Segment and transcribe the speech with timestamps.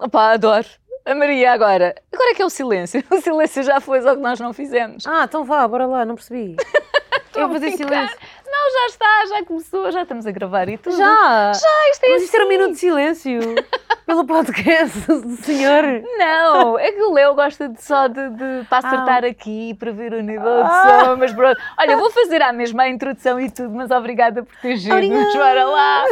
[0.00, 0.66] Opá, adoro.
[1.04, 1.94] A Maria agora.
[2.12, 3.02] Agora é que é o silêncio.
[3.10, 5.06] O silêncio já foi só que nós não fizemos.
[5.06, 6.56] Ah, então vá, bora lá, não percebi.
[7.34, 8.16] Eu a vou fazer silêncio.
[8.46, 10.96] Não, já está, já começou, já estamos a gravar e tudo.
[10.96, 11.52] Já!
[11.52, 12.56] Já, isto é Mas isto era um assim.
[12.58, 13.40] minuto de silêncio
[14.04, 15.82] pelo podcast do senhor.
[16.18, 20.12] Não, é que o Leo gosta de só de, de para acertar aqui, para ver
[20.12, 21.02] o nível de Ah.
[21.04, 21.58] som, mas pronto.
[21.78, 24.96] Olha, vou fazer a mesma introdução e tudo, mas obrigada por ter giro.
[25.32, 26.04] Bora lá.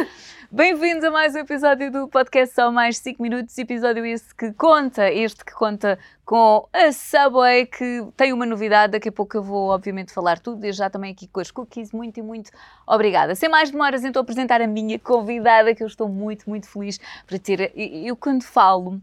[0.50, 5.12] Bem-vindos a mais um episódio do podcast Só Mais 5 Minutos, episódio esse que conta,
[5.12, 9.68] este que conta com a Subway, que tem uma novidade, daqui a pouco eu vou
[9.68, 12.50] obviamente falar tudo, desde já também aqui com as cookies, muito e muito
[12.86, 13.34] obrigada.
[13.34, 17.38] Sem mais demoras, então apresentar a minha convidada, que eu estou muito, muito feliz para
[17.38, 17.70] ter.
[17.76, 19.02] Eu quando falo,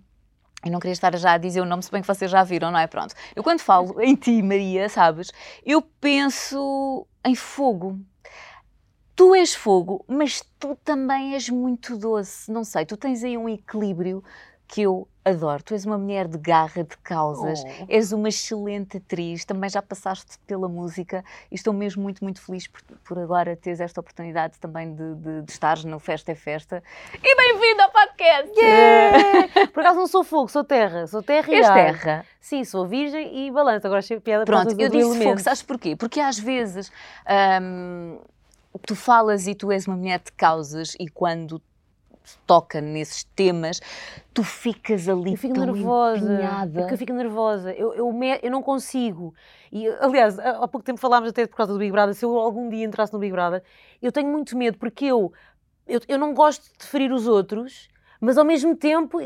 [0.65, 2.71] eu não queria estar já a dizer o nome, se bem que vocês já viram,
[2.71, 2.87] não é?
[2.87, 3.13] Pronto.
[3.35, 5.31] Eu quando falo em ti, Maria, sabes,
[5.63, 7.99] eu penso em fogo.
[9.15, 12.51] Tu és fogo, mas tu também és muito doce.
[12.51, 14.21] Não sei, tu tens aí um equilíbrio
[14.67, 15.63] que eu adoro.
[15.63, 17.85] Tu és uma mulher de garra, de causas, Oh.
[17.87, 22.67] és uma excelente atriz, também já passaste pela música e estou mesmo muito, muito feliz
[22.67, 26.83] por, por agora teres esta oportunidade também de, de, de estares no Festa é Festa.
[27.13, 28.59] E bem-vindo ao podcast!
[28.59, 29.67] Yeah!
[29.73, 31.07] Por acaso não sou fogo, sou terra.
[31.07, 32.25] Sou terra e És terra.
[32.41, 33.85] Sim, sou virgem e balanço.
[33.87, 35.95] Agora achei piada Pronto, causa eu disse fogo, sabes porquê?
[35.95, 36.91] Porque às vezes
[37.61, 38.19] hum,
[38.79, 41.61] tu falas e tu és uma mulher de causas e quando
[42.47, 43.79] toca nesses temas,
[44.33, 46.31] tu ficas ali Eu fico tão nervosa.
[46.79, 47.71] É porque eu fico nervosa.
[47.73, 49.33] Eu, eu, me- eu não consigo.
[49.71, 52.15] E, aliás, há pouco tempo falámos até por causa do Big Brother.
[52.15, 53.63] Se eu algum dia entrasse no Big Brother,
[54.01, 55.31] eu tenho muito medo porque eu,
[55.87, 59.19] eu, eu não gosto de ferir os outros, mas ao mesmo tempo,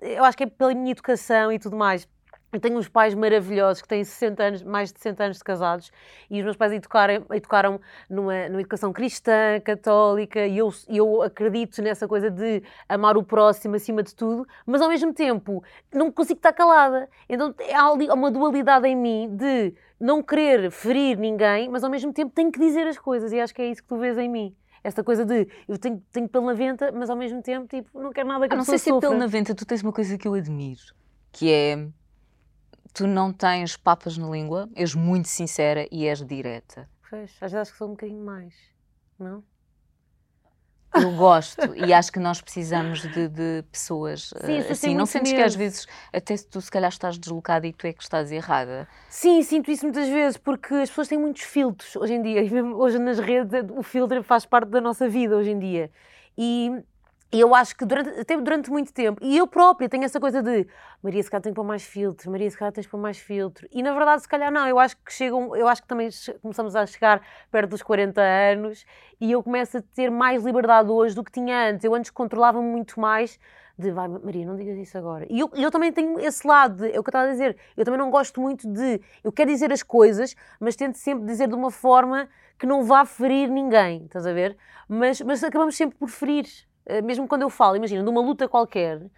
[0.00, 2.08] eu acho que é pela minha educação e tudo mais.
[2.50, 5.90] Eu tenho uns pais maravilhosos que têm 60 anos, mais de 60 anos de casados
[6.30, 11.82] e os meus pais educaram, educaram numa, numa educação cristã, católica e eu, eu acredito
[11.82, 16.38] nessa coisa de amar o próximo acima de tudo, mas ao mesmo tempo não consigo
[16.38, 17.06] estar calada.
[17.28, 22.14] Então há ali uma dualidade em mim de não querer ferir ninguém, mas ao mesmo
[22.14, 24.28] tempo tenho que dizer as coisas e acho que é isso que tu vês em
[24.28, 24.56] mim.
[24.82, 28.10] Esta coisa de eu tenho, tenho pelo na venta, mas ao mesmo tempo tipo, não
[28.10, 29.08] quero nada que Ah, a não pessoa sei se é sofra.
[29.10, 30.80] pelo na venta, tu tens uma coisa que eu admiro,
[31.30, 31.88] que é
[32.92, 36.88] tu não tens papas na língua, és muito sincera e és direta.
[37.08, 38.54] Pois, às vezes acho que sou um bocadinho mais,
[39.18, 39.42] não?
[40.94, 44.94] Eu gosto e acho que nós precisamos de, de pessoas Sim, pessoas assim.
[44.94, 47.92] Não sentes que às vezes, até se tu se calhar estás deslocada e tu é
[47.92, 48.88] que estás errada.
[49.08, 52.50] Sim, sinto isso muitas vezes, porque as pessoas têm muitos filtros hoje em dia, e
[52.50, 55.90] mesmo hoje nas redes o filtro faz parte da nossa vida hoje em dia.
[56.36, 56.72] E
[57.30, 60.42] e eu acho que durante, até durante muito tempo, e eu própria tenho essa coisa
[60.42, 60.66] de
[61.02, 63.68] Maria, se calhar tem pôr mais filtros, Maria, se calhar tens pôr mais filtro.
[63.70, 66.08] E na verdade, se calhar não, eu acho que chegam, eu acho que também
[66.40, 68.86] começamos a chegar perto dos 40 anos
[69.20, 71.84] e eu começo a ter mais liberdade hoje do que tinha antes.
[71.84, 73.38] Eu antes controlava-me muito mais
[73.78, 75.26] de vai, Maria, não digas isso agora.
[75.30, 77.56] E eu, eu também tenho esse lado, de, é o que eu estava a dizer,
[77.76, 81.46] eu também não gosto muito de, eu quero dizer as coisas, mas tento sempre dizer
[81.46, 82.28] de uma forma
[82.58, 84.56] que não vá ferir ninguém, estás a ver?
[84.88, 86.46] Mas, mas acabamos sempre por ferir.
[86.88, 89.10] Uh, Mesmo quando eu falo, imagina, numa luta qualquer, uh,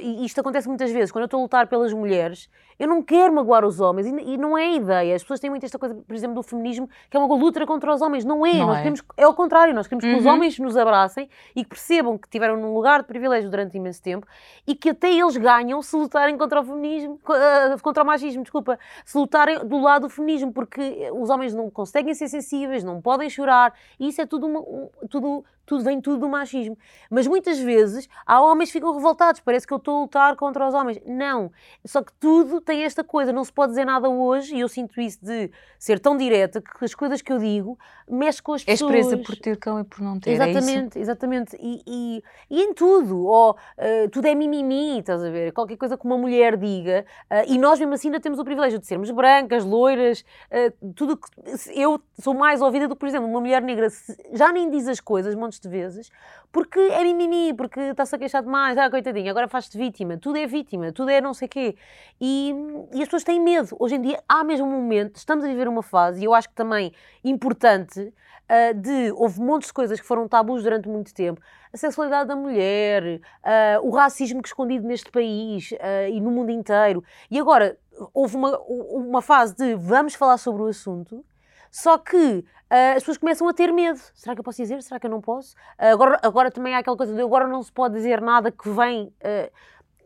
[0.00, 3.32] e isto acontece muitas vezes, quando eu estou a lutar pelas mulheres, eu não quero
[3.34, 5.14] magoar os homens, e, não é a ideia.
[5.16, 7.92] As pessoas têm muito esta coisa, por exemplo, do feminismo, que é uma luta contra
[7.92, 8.24] os homens.
[8.24, 8.78] Não é, Não nós é.
[8.80, 10.32] queremos, é ao contrário, nós queremos que os Uhum.
[10.32, 14.26] homens nos abracem e que percebam que tiveram num lugar de privilégio durante imenso tempo
[14.66, 18.78] e que até eles ganham se lutarem contra o feminismo, ah, contra o machismo, desculpa,
[19.04, 23.28] se lutarem do lado do feminismo, porque os homens não conseguem ser sensíveis, não podem
[23.28, 26.78] chorar, e isso é tudo, uma- um- tudo, tudo vem tudo do machismo.
[27.10, 30.66] Mas muitas vezes há homens que ficam revoltados, parece que eu estou a lutar contra
[30.66, 30.98] os homens.
[31.04, 31.50] Não,
[31.84, 35.00] só que tudo tem esta coisa, não se pode dizer nada hoje, e eu sinto
[35.00, 38.78] isso de ser tão direta que as coisas que eu digo mexem com as És
[38.78, 38.90] pessoas.
[38.90, 40.30] presa por ter cão e por não ter.
[40.30, 40.42] É isso?
[40.42, 41.56] Exatamente, exatamente.
[41.58, 45.52] E, e, e em tudo, ou eh, tudo é mimimi, estás a ver?
[45.52, 48.78] Qualquer coisa que uma mulher diga, eh, e nós mesmo assim ainda temos o privilégio
[48.78, 51.28] de sermos brancas, loiras, eh, tudo que.
[51.74, 53.88] Eu sou mais ouvida do que, por exemplo, uma mulher negra
[54.34, 56.10] já nem diz as coisas montes de vezes,
[56.52, 60.46] porque é mimimi, porque está-se a queixar demais, ah, coitadinha, agora faz-te vítima, tudo é
[60.46, 61.76] vítima, tudo é não sei quê.
[62.20, 62.54] E,
[62.92, 63.76] e as pessoas têm medo.
[63.78, 66.48] Hoje em dia há mesmo um momento, estamos a viver uma fase, e eu acho
[66.48, 66.92] que também
[67.24, 68.12] importante,
[68.48, 71.40] ah, de houve montes de coisas que foram tabus durante muito tempo.
[71.72, 76.30] A sexualidade da mulher, ah, o racismo que é escondido neste país ah, e no
[76.30, 77.04] mundo inteiro.
[77.30, 77.78] E agora
[78.14, 81.24] houve uma, uma fase de vamos falar sobre o assunto,
[81.70, 84.00] só que ah, as pessoas começam a ter medo.
[84.14, 84.82] Será que eu posso dizer?
[84.82, 85.54] Será que eu não posso?
[85.78, 88.68] Ah, agora, agora também há aquela coisa de agora não se pode dizer nada que
[88.70, 89.12] vem.
[89.22, 89.50] ah,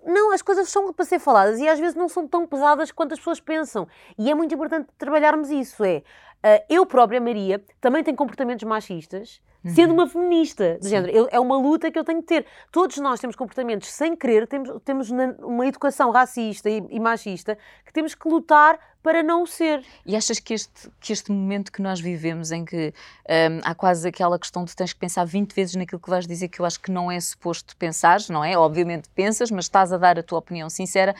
[0.04, 3.12] não, as coisas são para ser faladas e às vezes não são tão pesadas quanto
[3.12, 3.86] as pessoas pensam.
[4.18, 5.84] E é muito importante trabalharmos isso.
[5.84, 6.02] É,
[6.42, 9.94] ah, eu própria, Maria, também tenho comportamentos machistas, sendo Uhum.
[9.94, 10.78] uma feminista.
[10.80, 10.88] Sim.
[10.88, 12.46] género, eu- é uma luta que eu tenho que ter.
[12.70, 15.10] Todos nós temos comportamentos sem querer, temos, temos
[15.40, 17.56] uma educação racista e, e machista
[17.86, 19.84] que temos que lutar para não o ser.
[20.06, 22.94] E achas que este, que este momento que nós vivemos, em que
[23.28, 26.48] hum, há quase aquela questão de tens que pensar 20 vezes naquilo que vais dizer,
[26.48, 28.56] que eu acho que não é suposto pensar, não é?
[28.56, 31.14] Obviamente pensas, mas estás a dar a tua opinião sincera,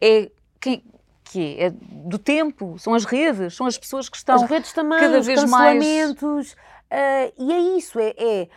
[0.00, 0.30] é
[0.60, 0.82] quem
[1.30, 1.66] que é?
[1.66, 4.36] É do tempo, são as redes, são as pessoas que estão.
[4.36, 5.78] As redes também, cada os vez mais-
[6.90, 8.48] ah, e é isso, é, é-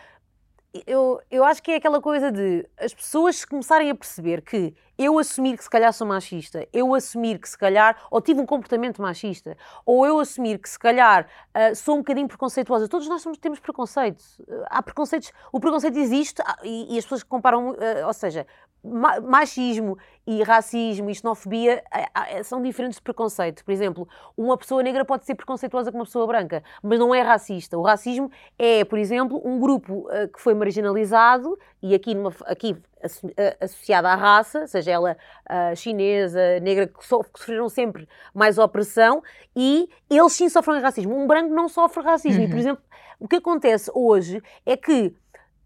[0.86, 5.18] eu, eu acho que é aquela coisa de as pessoas começarem a perceber que eu
[5.18, 9.02] assumir que se calhar sou machista, eu assumir que se calhar ou tive um comportamento
[9.02, 12.88] machista, ou eu assumir que se calhar ah, sou um bocadinho preconceituosa.
[12.88, 14.24] Todos nós somos- temos preconceito.
[14.70, 17.76] Ah, há preconceitos, o preconceito existe e, e as pessoas comparam,
[18.06, 18.46] ou seja,
[18.84, 19.96] machismo
[20.26, 23.64] e racismo e xenofobia ah, ah, são diferentes de preconceito.
[23.64, 27.20] Por exemplo, uma pessoa negra pode ser preconceituosa com uma pessoa branca, mas não é
[27.22, 27.76] racista.
[27.78, 32.76] O racismo é, por exemplo, um grupo ah, que foi marginalizado e aqui, numa, aqui
[33.02, 35.16] asso- ah, associado à raça, seja ela
[35.48, 39.22] ah, chinesa, negra, que, so- que sofreram sempre mais opressão
[39.56, 41.16] e eles sim sofrem racismo.
[41.16, 42.42] Um branco não sofre racismo.
[42.42, 42.60] E, por Uhum.
[42.60, 42.82] exemplo,
[43.18, 45.14] o que acontece hoje é que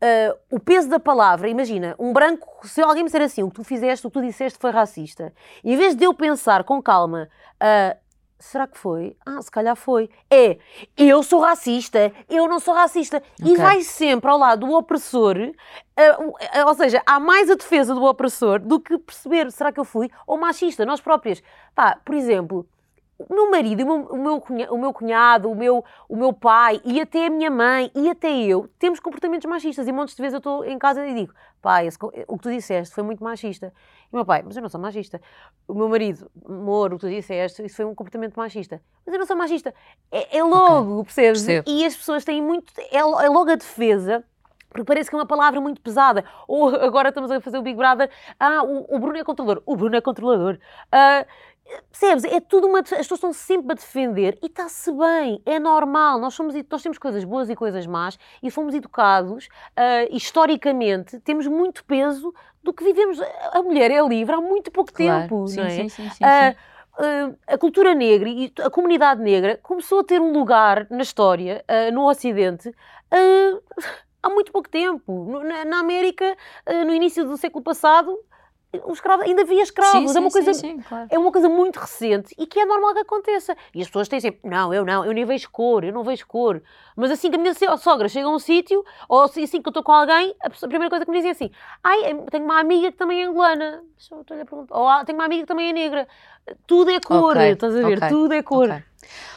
[0.00, 3.56] ah, o peso da palavra, imagina, um branco, se alguém me disser assim, o que
[3.56, 5.32] tu fizeste, o que tu disseste foi racista,
[5.64, 7.28] em vez de eu pensar com calma,
[7.60, 7.96] ah,
[8.38, 9.16] será que foi?
[9.24, 10.10] Ah, se calhar foi.
[10.30, 10.58] É,
[10.96, 13.22] eu sou racista, eu não sou racista.
[13.40, 13.56] E Ok.
[13.56, 15.36] vai sempre ao lado do opressor,
[15.96, 19.84] ah, ou seja, há mais a defesa do opressor do que perceber, será que eu
[19.84, 20.10] fui?
[20.26, 21.42] Ou machista, nós próprias.
[21.74, 22.66] Pá, por exemplo,
[23.18, 26.32] o meu marido, o meu, o meu cunha- o meu cunhado, o meu, o meu
[26.32, 29.86] pai e até a minha mãe e até eu temos comportamentos machistas.
[29.88, 31.32] E montes de vezes eu estou em casa e digo:
[31.62, 33.72] pai, esse o que tu disseste foi muito machista.
[34.04, 35.20] E o meu pai: mas eu não sou machista.
[35.66, 38.82] O meu marido: amor, o que tu disseste, isso foi um comportamento machista.
[39.06, 39.74] Mas eu não sou machista.
[40.12, 41.42] É, é logo, percebes?
[41.42, 41.70] percebo.
[41.70, 42.70] E as pessoas têm muito.
[42.90, 44.22] É, é logo a defesa.
[44.68, 46.22] Porque parece que é uma palavra muito pesada.
[46.46, 48.10] Ou agora estamos a fazer o Big Brother.
[48.38, 49.62] Ah, o, o Bruno é controlador.
[49.64, 50.58] O Bruno é controlador.
[50.92, 51.24] Ah,
[51.90, 52.24] Percebes?
[52.24, 52.80] É tudo uma.
[52.80, 56.18] As pessoas estão sempre a defender e está-se bem, é normal.
[56.18, 61.46] Nós, somos, nós temos coisas boas e coisas más e fomos educados, ah, historicamente, temos
[61.46, 62.32] muito peso
[62.62, 63.18] do que vivemos.
[63.52, 65.22] A mulher é livre há muito pouco Claro.
[65.22, 65.70] tempo, sim, não é?
[65.70, 66.24] sim, sim, sim, sim.
[66.24, 66.56] ah,
[67.46, 71.90] a cultura negra e a comunidade negra começou a ter um lugar na história, ah,
[71.90, 72.72] no Ocidente,
[73.10, 73.58] ah,
[74.22, 75.24] há muito pouco tempo.
[75.24, 76.36] No- Na, na América,
[76.86, 78.16] no início do século passado,
[78.84, 80.12] os escravos, ainda havia escravos.
[80.12, 81.06] sim, é uma sim, coisa sim, claro.
[81.10, 83.56] é uma coisa muito recente e que é normal que aconteça.
[83.74, 86.26] E as pessoas têm sempre, não, eu não, eu nem vejo cor, eu não vejo
[86.26, 86.62] cor.
[86.94, 89.68] Mas assim que a minha so- sogra chega a um sítio, ou assim assim que
[89.68, 91.50] eu estou com alguém, a, primeira coisa que me dizem é assim,
[91.82, 93.82] ai, tenho uma amiga que também é angolana.
[94.70, 96.08] Ou "Ah, tenho uma amiga que também é negra.
[96.66, 97.98] Tudo é cor, Ok, estás a ver?
[97.98, 98.68] ok, Tudo é cor.
[98.70, 98.82] Ok.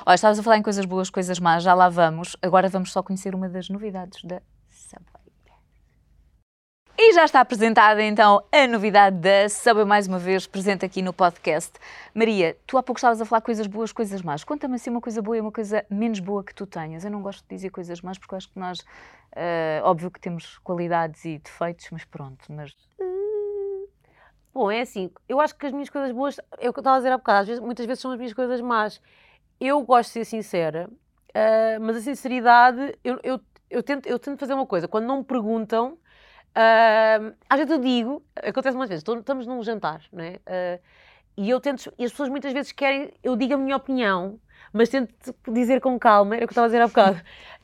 [0.05, 2.35] Olha, estavas a falar em coisas boas, coisas más, já lá vamos.
[2.41, 4.41] Agora vamos só conhecer uma das novidades da.
[7.01, 11.13] E já está apresentada então a novidade da Subway mais uma vez, presente aqui no
[11.13, 11.71] podcast.
[12.13, 14.43] Maria, tu há pouco estavas a falar coisas boas, coisas más.
[14.43, 17.05] Conta-me assim uma coisa boa e uma coisa menos boa que tu tenhas.
[17.05, 18.79] Eu não gosto de dizer coisas más porque eu acho que nós,
[19.33, 22.75] eh, óbvio que temos qualidades e defeitos, mas pronto, mas
[24.53, 27.13] Bom, é assim, eu acho que as minhas coisas boas, é eu estava a dizer
[27.13, 29.01] há bocado, vezes, muitas vezes são as minhas coisas más.
[29.57, 30.89] Eu gosto de ser sincera,
[31.33, 35.19] ah, mas a sinceridade, eu, eu, eu, tento, eu tento fazer uma coisa, quando não
[35.19, 35.97] me perguntam,
[36.55, 40.39] ah, às vezes eu digo, acontece muitas vezes, estamos num jantar, não é?
[40.45, 40.79] Ah,
[41.37, 44.39] e eu tento, e as pessoas muitas vezes querem, eu digo a minha opinião,
[44.73, 45.13] mas tento
[45.47, 47.21] dizer com calma, era o que eu estava a dizer há bocado.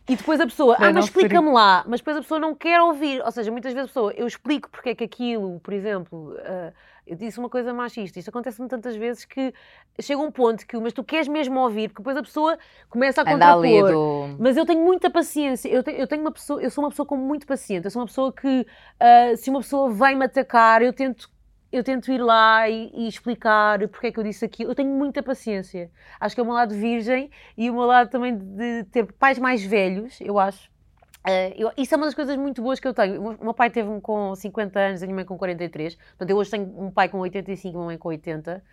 [0.07, 2.55] E depois a pessoa, Para ah, não mas explica-me lá, mas depois a pessoa não
[2.55, 3.21] quer ouvir.
[3.23, 6.71] Ou seja, muitas vezes a pessoa, eu explico porque é que aquilo, por exemplo, ah,
[7.05, 8.17] eu disse uma coisa machista.
[8.17, 9.53] Isto acontece-me tantas vezes que
[10.01, 12.57] chega um ponto que, mas tu queres mesmo ouvir, porque depois a pessoa
[12.89, 13.91] começa a contrapor.
[13.91, 14.35] do...
[14.39, 15.69] Mas eu tenho muita paciência.
[15.69, 17.85] Eu tenho, eu tenho uma pessoa, eu sou uma pessoa com muito paciente.
[17.85, 18.65] Eu sou uma pessoa que,
[18.99, 21.29] ah, se uma pessoa vem me atacar, eu tento,
[21.71, 24.71] eu tento ir lá e, e explicar porque é que eu disse aquilo.
[24.71, 25.91] Eu tenho muita paciência.
[26.19, 29.37] Acho que é o meu lado virgem e o meu lado também de ter pais
[29.37, 30.73] mais velhos, eu acho.
[31.27, 33.19] Ah, eu- isso é uma das coisas muito boas que eu tenho.
[33.19, 35.95] O meu- pai teve-me com 50 anos, a minha mãe com 43.
[35.95, 38.63] Portanto, eu hoje tenho um pai com 85 e uma mãe com 80.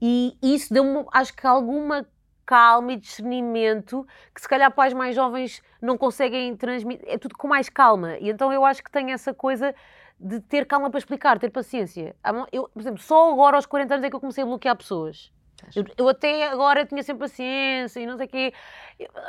[0.00, 2.06] E isso deu-me, acho que, alguma
[2.46, 7.06] calma e discernimento que se calhar pais mais jovens não conseguem transmitir.
[7.06, 8.16] É tudo com mais calma.
[8.18, 9.74] E então eu acho que tenho essa coisa
[10.18, 12.16] de ter calma para explicar, ter paciência.
[12.50, 15.30] Eu, por exemplo, só agora aos 40 anos é que eu comecei a bloquear pessoas.
[15.74, 18.52] Eu, eu até agora tinha sempre paciência e não sei o quê.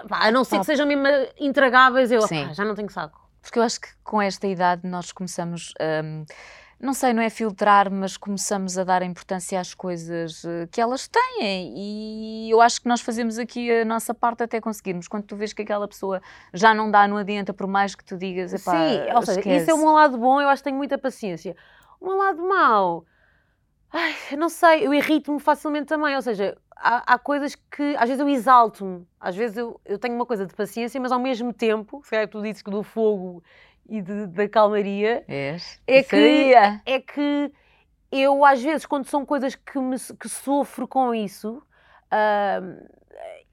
[0.07, 0.59] Pá, a não ser Pá.
[0.61, 1.05] que sejam mesmo
[1.39, 3.19] intragáveis, eu pá, já não tenho saco.
[3.41, 6.25] Porque eu acho que com esta idade nós começamos hum,
[6.79, 11.09] não sei, não é filtrar, mas começamos a dar importância às coisas eh, que elas
[11.09, 11.73] têm.
[11.75, 15.05] E eu acho que nós fazemos aqui a nossa parte até conseguirmos.
[15.05, 16.21] Quando tu vês que aquela pessoa
[16.53, 18.69] já não dá, não adianta, por mais que tu digas, Sim,
[19.13, 21.53] ou seja, isso é um lado bom, eu acho que tenho muita paciência.
[22.01, 23.05] Um lado mau,
[23.91, 28.19] ai, não sei, eu irrito-me facilmente também, ou seja, há, há coisas que às vezes
[28.19, 32.01] eu exalto-me, às vezes eu, eu tenho uma coisa de paciência, mas ao mesmo tempo,
[32.03, 33.43] se calhar tu dizes que do fogo
[33.87, 35.79] e de- da calmaria, És?
[35.87, 36.53] É que-
[36.85, 37.51] é que
[38.11, 41.61] eu às vezes quando são coisas que, me, que sofro com isso,
[42.11, 42.77] ahm,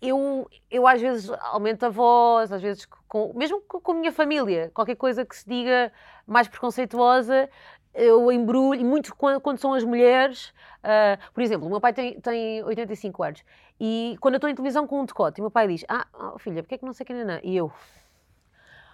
[0.01, 4.13] eu, eu às vezes aumento a voz, às vezes com, mesmo com, com a minha
[4.13, 5.91] família, qualquer coisa que se diga
[6.27, 7.49] mais preconceituosa,
[7.97, 12.21] eu embrulho, muito quando, quando são as mulheres, ah, por exemplo, o meu pai tem,
[12.21, 13.45] tem 85 anos,
[13.81, 16.39] e quando eu estou em televisão com um decote, o meu pai diz, ah, oh,
[16.39, 17.41] filha, porque é que não sei quem não?
[17.43, 17.73] E eu,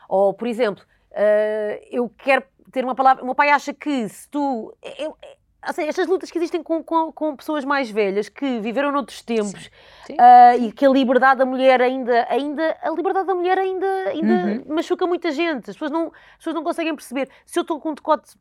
[0.09, 3.23] ou, por exemplo, eh, eu quero ter uma palavra.
[3.23, 4.75] O meu pai acha que se tu.
[4.99, 5.17] Eu,
[5.61, 9.71] assim, estas lutas que existem com, com, com pessoas mais velhas que viveram noutros tempos
[10.07, 10.17] Sim.
[10.19, 12.27] ah, e que a liberdade da mulher ainda.
[12.29, 15.71] ainda a liberdade da mulher ainda, ainda machuca muita gente.
[15.71, 17.29] As pessoas, não, as pessoas não conseguem perceber.
[17.47, 18.33] Se eu estou com um decote.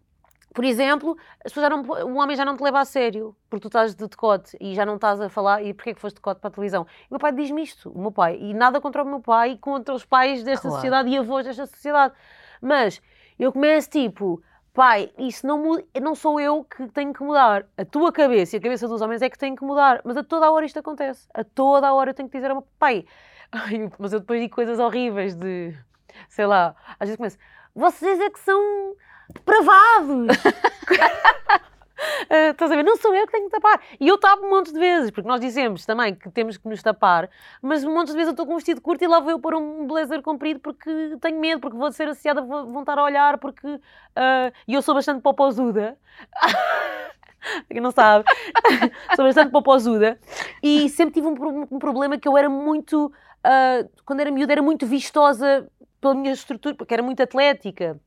[0.54, 3.62] Por exemplo, as pessoas já não, um homem já não te leva a sério porque
[3.62, 6.16] tu estás de decote e já não estás a falar e porquê é que foste
[6.16, 6.86] de decote para a televisão?
[7.04, 9.52] E o meu pai diz-me isto, o meu pai, e nada contra o meu pai
[9.52, 10.76] e contra os pais desta Claro.
[10.76, 12.14] sociedade e avós desta sociedade.
[12.62, 13.02] Mas
[13.40, 14.44] eu começo tipo,
[14.74, 17.66] pai, isso não muda, não sou eu que tenho que mudar.
[17.78, 20.02] A tua cabeça e a cabeça dos homens é que tem que mudar.
[20.04, 21.28] Mas a toda a hora isto acontece.
[21.34, 23.06] A toda a hora eu tenho que dizer ao meu pai.
[23.52, 25.74] Ai, mas eu depois digo coisas horríveis de,
[26.30, 27.38] sei lá, às vezes começo,
[27.76, 28.96] vocês é que são
[29.34, 30.28] depravados.
[32.30, 32.84] Ah, estás a ver?
[32.84, 33.80] Não sou eu que tenho que tapar.
[34.00, 36.82] E eu tapo um monte de vezes, porque nós dizemos também que temos que nos
[36.82, 37.30] tapar,
[37.62, 39.40] mas um monte de vezes eu estou com um vestido curto e lá vou eu
[39.40, 43.38] pôr um blazer comprido porque tenho medo, porque vou ser associada, vão estar a olhar,
[43.38, 43.80] porque.
[44.16, 45.98] ah, E eu sou bastante popozuda.
[47.70, 48.26] Quem não sabe,
[49.16, 50.20] sou bastante popozuda
[50.62, 53.12] e sempre tive um, um problema que eu era muito,
[53.44, 55.68] ah, quando era miúda, era muito vistosa
[56.00, 58.00] pela minha estrutura, porque era muito atlética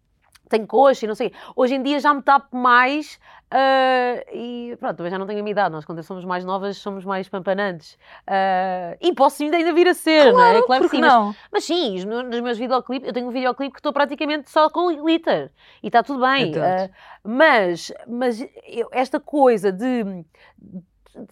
[0.56, 1.32] tenho coxa e não sei.
[1.56, 3.18] Hoje em dia já me tapo mais
[3.50, 5.72] ah, e pronto, também já não tenho a minha idade.
[5.72, 7.96] Nós, quando somos mais novas, somos mais pampanantes.
[8.26, 10.62] Ah, e posso ainda vir a ser, não é?
[10.62, 11.00] Claro que Porque sim.
[11.00, 11.34] Mas, não?
[11.52, 14.68] mas sim, os meus- nos meus videoclipes, eu tenho um videoclipe que estou praticamente só
[14.70, 15.50] com glitter
[15.82, 16.52] e está tudo bem.
[16.56, 16.90] Ah,
[17.22, 20.24] mas mas eu- esta coisa de.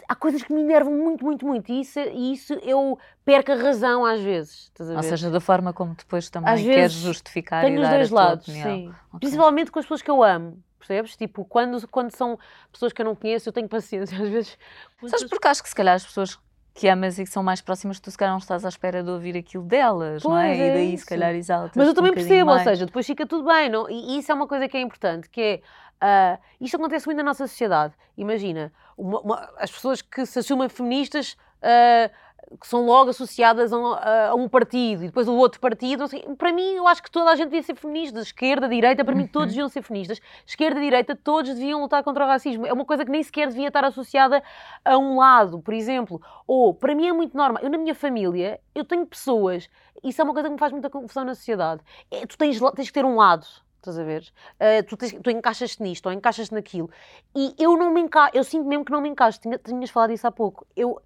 [0.08, 1.70] Há coisas que me enervam muito, muito, muito.
[1.72, 4.70] E isso, e isso eu perco a razão às vezes.
[4.78, 8.06] Ou seja, da forma como depois também Às queres justificar Tenho e os dar dois
[8.06, 8.88] a tua lados, sim.
[8.88, 9.20] Ok.
[9.20, 11.16] Principalmente com as pessoas que eu amo, percebes?
[11.16, 12.38] Tipo, quando, quando são
[12.70, 14.16] pessoas que eu não conheço, eu tenho paciência.
[14.22, 14.58] Às vezes.
[15.06, 16.38] Sabes porque acho que se calhar as pessoas
[16.74, 19.10] que amas e que são mais próximas, tu se calhar não estás à espera de
[19.10, 20.46] ouvir aquilo delas, não é?
[20.48, 21.06] Pois E é daí se isso.
[21.06, 21.76] calhar exaltas.
[21.76, 22.62] Mas eu também um percebo, ou mais.
[22.62, 23.90] seja, depois fica tudo bem, não?
[23.90, 25.60] E isso é uma coisa que é importante, que é.
[26.02, 27.94] Ah, isto acontece muito na nossa sociedade.
[28.18, 31.37] Imagina, uma- uma- as pessoas que se assumem feministas.
[31.62, 32.11] ah,
[32.61, 36.06] que são logo associadas a um, a- a um partido e depois o outro partido.
[36.09, 36.21] sei.
[36.37, 39.26] Para mim, eu acho que toda a gente devia ser feminista, esquerda, direita, para mim
[39.26, 39.52] todos Uhum.
[39.52, 40.21] deviam ser feministas.
[40.44, 42.66] Esquerda, direita, todos deviam lutar contra o racismo.
[42.66, 44.42] É uma coisa que nem sequer devia estar associada
[44.85, 46.21] a um lado, por exemplo.
[46.47, 47.62] Ou, para mim é muito normal.
[47.62, 49.71] Eu, na minha família, eu tenho pessoas,
[50.04, 51.80] isso é uma coisa que me faz muita confusão na sociedade.
[52.11, 53.47] É, tu tens, tens que ter um lado.
[53.82, 54.22] Estás a ver?
[54.60, 56.88] Ah, tu, tens- tu encaixas-te nisto ou encaixas-te naquilo.
[57.34, 59.40] E eu não me encaixo, eu sinto mesmo que não me encaixo.
[59.40, 60.64] Tinha, tinhas falado isso há pouco.
[60.76, 61.00] Eu,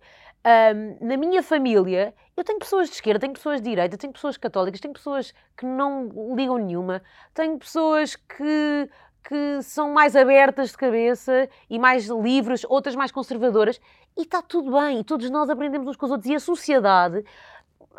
[0.45, 4.37] ahm, na minha família, eu tenho pessoas de esquerda, tenho pessoas de direita, tenho pessoas
[4.37, 7.03] católicas, tenho pessoas que não ligam nenhuma,
[7.33, 8.91] tenho pessoas que,
[9.27, 13.81] que são mais abertas de cabeça e mais livres, outras mais conservadoras,
[14.17, 17.25] e está tudo bem, e todos nós aprendemos uns com os outros, e a sociedade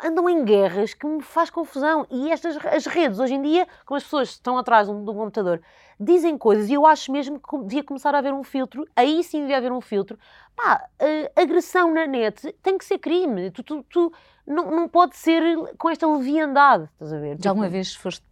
[0.02, 2.06] andam em guerras que me faz confusão.
[2.10, 5.10] E estas as redes, hoje em dia, como as pessoas estão atrás de um, de
[5.10, 5.60] um computador,
[5.98, 9.40] dizem coisas e eu acho mesmo que devia começar a haver um filtro, aí sim
[9.40, 10.18] devia haver um filtro.
[10.56, 10.88] Pá,
[11.36, 13.50] a agressão na net tem que ser crime.
[13.50, 14.12] Tu, tu, tu-
[14.46, 15.42] não, não pode ser
[15.76, 17.38] com esta leviandade, estás a ver?
[17.40, 18.24] Já alguma Tipo, vez foste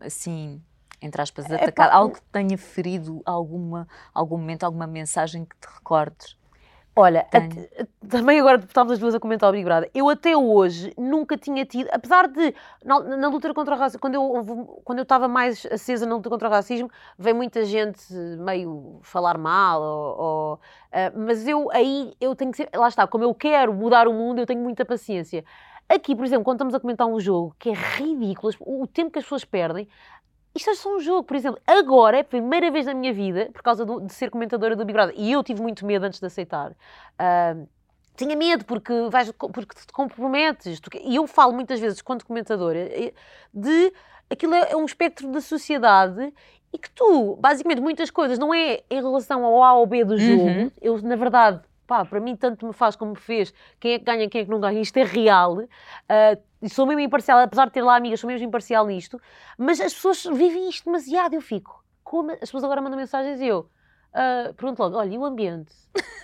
[0.00, 0.62] assim,
[1.02, 1.92] entre aspas, atacado?
[1.92, 6.37] Algo que tenha ferido alguma, algum momento, alguma mensagem que te recordes?
[7.00, 9.88] Olha, até- também agora estávamos as duas a comentar o Big Brother.
[9.94, 12.52] Eu até hoje nunca tinha tido, apesar de
[12.84, 16.28] na, na luta contra o racismo, quando eu quando eu estava mais acesa na luta
[16.28, 22.14] contra o racismo, veio muita gente meio falar mal, ou, ou, ah, mas eu aí
[22.20, 24.84] eu tenho que ser, lá está, como eu quero mudar o mundo, eu tenho muita
[24.84, 25.44] paciência.
[25.88, 29.20] Aqui, por exemplo, quando estamos a comentar um jogo que é ridículo, o tempo que
[29.20, 29.88] as pessoas perdem,
[30.58, 31.60] isto é só um jogo, por exemplo.
[31.66, 34.84] Agora é a primeira vez na minha vida, por causa do- de ser comentadora do
[34.84, 36.72] Big Brother, e eu tive muito medo antes de aceitar.
[37.18, 37.54] ah,
[38.16, 40.80] tinha medo porque, vais, porque te comprometes.
[41.04, 43.12] E eu falo muitas vezes, quando comentadora, eh,
[43.54, 43.92] de
[44.28, 46.34] aquilo é é um espectro da sociedade
[46.72, 50.18] e que tu, basicamente, muitas coisas não é em relação ao A ou B do
[50.18, 50.42] jogo.
[50.42, 50.70] Uhum.
[50.82, 53.52] Eu, na verdade, pá, para mim tanto me faz como me fez.
[53.80, 54.78] Quem é que ganha, quem é que não ganha.
[54.80, 55.56] Isto é real.
[55.56, 59.20] Uh, sou mesmo imparcial, apesar de ter lá amigas, sou mesmo imparcial nisto.
[59.56, 61.34] Mas as pessoas vivem isto demasiado.
[61.34, 62.30] Eu fico, como?
[62.30, 65.72] As pessoas agora mandam mensagens e eu uh, pergunto logo, olha, e o ambiente?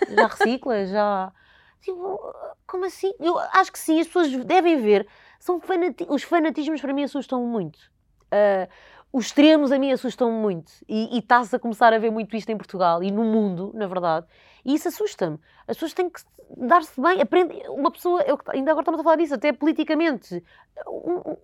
[0.07, 0.85] Já recicla?
[0.85, 1.33] Já...
[1.81, 2.19] Tipo,
[2.67, 3.11] como assim?
[3.19, 5.07] Eu acho que sim, as pessoas devem ver.
[5.39, 7.77] São fanati os fanatismos para mim assustam muito.
[8.25, 8.69] Uh,
[9.15, 10.73] os extremos a mim assustam muito.
[10.89, 14.27] E, está-se a começar a ver muito isto em Portugal e no mundo, na verdade.
[14.65, 15.39] E isso assusta-me.
[15.65, 16.19] As pessoas têm que
[16.57, 17.21] dar-se bem.
[17.21, 20.43] Aprende, uma pessoa, eu, ainda agora estamos a falar disso, até politicamente.
[20.85, 21.37] Um,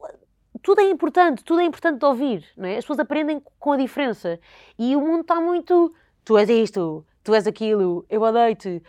[0.62, 2.46] tudo é importante, tudo é importante de ouvir.
[2.58, 2.72] Não é?
[2.72, 4.38] As pessoas aprendem com a diferença.
[4.78, 5.96] E o mundo está muito.
[6.26, 8.84] Tu és isto, tu és aquilo, eu odeio-te.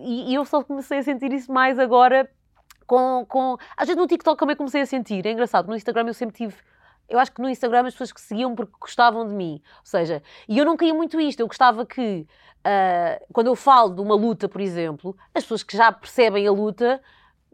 [0.00, 2.28] E, e eu só comecei a sentir isso mais agora
[2.88, 3.56] com, com.
[3.76, 5.24] Às vezes no TikTok também comecei a sentir.
[5.24, 6.56] É engraçado, no Instagram eu sempre tive
[7.10, 9.60] eu acho que no Instagram as pessoas que seguiam porque gostavam de mim.
[9.80, 11.40] Ou seja, e eu não queria muito isto.
[11.40, 12.26] Eu gostava que,
[12.64, 16.52] uh, quando eu falo de uma luta, por exemplo, as pessoas que já percebem a
[16.52, 17.00] luta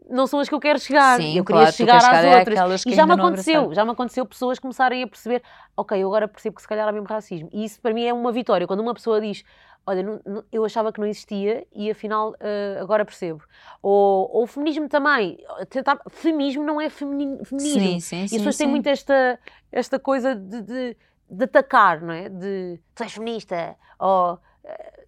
[0.09, 1.19] não são as que eu quero chegar.
[1.19, 2.85] Sim, eu queria claro, chegar às é outras.
[2.85, 5.43] E já me aconteceu, já me aconteceu pessoas começarem a perceber,
[5.75, 7.49] ok, eu agora percebo que se calhar há mesmo racismo.
[7.51, 8.65] E isso para mim é uma vitória.
[8.67, 9.43] Quando uma pessoa diz,
[9.87, 13.41] olha, não, não, eu achava que não existia e afinal uh, agora percebo.
[13.81, 15.37] Ou, ou o feminismo também.
[15.69, 17.45] Tentar, feminismo não é feminismo.
[17.57, 19.39] Sim, sim, e as sim, pessoas têm muito esta,
[19.71, 20.97] esta coisa de, de,
[21.29, 22.27] de, atacar, não é?
[22.27, 24.33] De tu és feminista, ou.
[24.33, 25.07] Uh,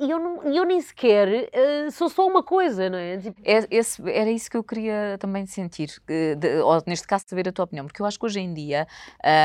[0.00, 3.16] e eu, não, eu nem sequer uh, sou só uma coisa, não é?
[3.18, 3.40] Tipo...
[3.44, 7.52] é esse, era isso que eu queria também sentir, de, ou neste caso saber a
[7.52, 8.86] tua opinião, porque eu acho que hoje em dia.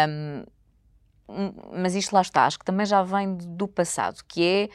[0.08, 0.44] Um,
[1.72, 4.70] mas isto lá está, acho que também já vem do passado, que é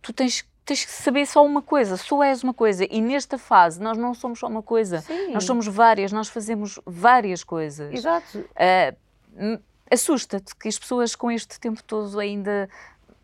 [0.00, 2.86] tu tens tens que saber só uma coisa, só és uma coisa.
[2.90, 5.32] E nesta fase nós não somos só uma coisa, Sim.
[5.32, 7.92] nós somos várias, nós fazemos várias coisas.
[7.92, 8.38] Exato.
[8.38, 12.68] Uh, Assusta-te que as pessoas com este tempo todo ainda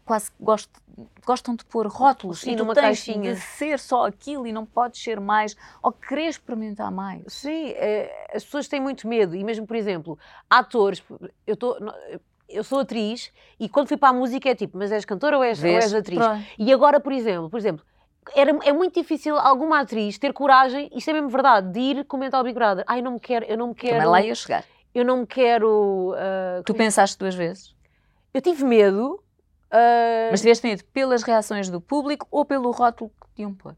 [0.04, 0.82] quase gostam,
[1.24, 3.34] gostam de pôr rótulos Sim, e numa tens caixinha.
[3.34, 7.32] de ser só aquilo e não podes ser mais ou querer experimentar mais.
[7.32, 10.18] Sim, é, as pessoas têm muito medo e mesmo, por exemplo,
[10.50, 11.02] atores,
[11.46, 11.78] eu estou
[12.50, 15.44] eu sou atriz e quando fui para a música é tipo, mas és cantora ou
[15.44, 16.18] és, ou és atriz?
[16.18, 16.44] Pronto.
[16.58, 17.84] E agora, por exemplo, por exemplo,
[18.34, 22.40] era, é muito difícil alguma atriz ter coragem, isto é mesmo verdade, de ir comentar
[22.40, 22.84] o Big Brother.
[22.86, 23.94] Ai, não me quero, eu não me quero.
[23.94, 24.64] Também lá ia chegar.
[24.94, 26.12] Eu não me quero.
[26.12, 27.74] Uh, tu pensaste duas vezes?
[28.34, 29.22] Eu tive medo.
[29.72, 33.74] Uh, Mas tiveste medo pelas reações do público ou pelo rótulo que te iam pôr?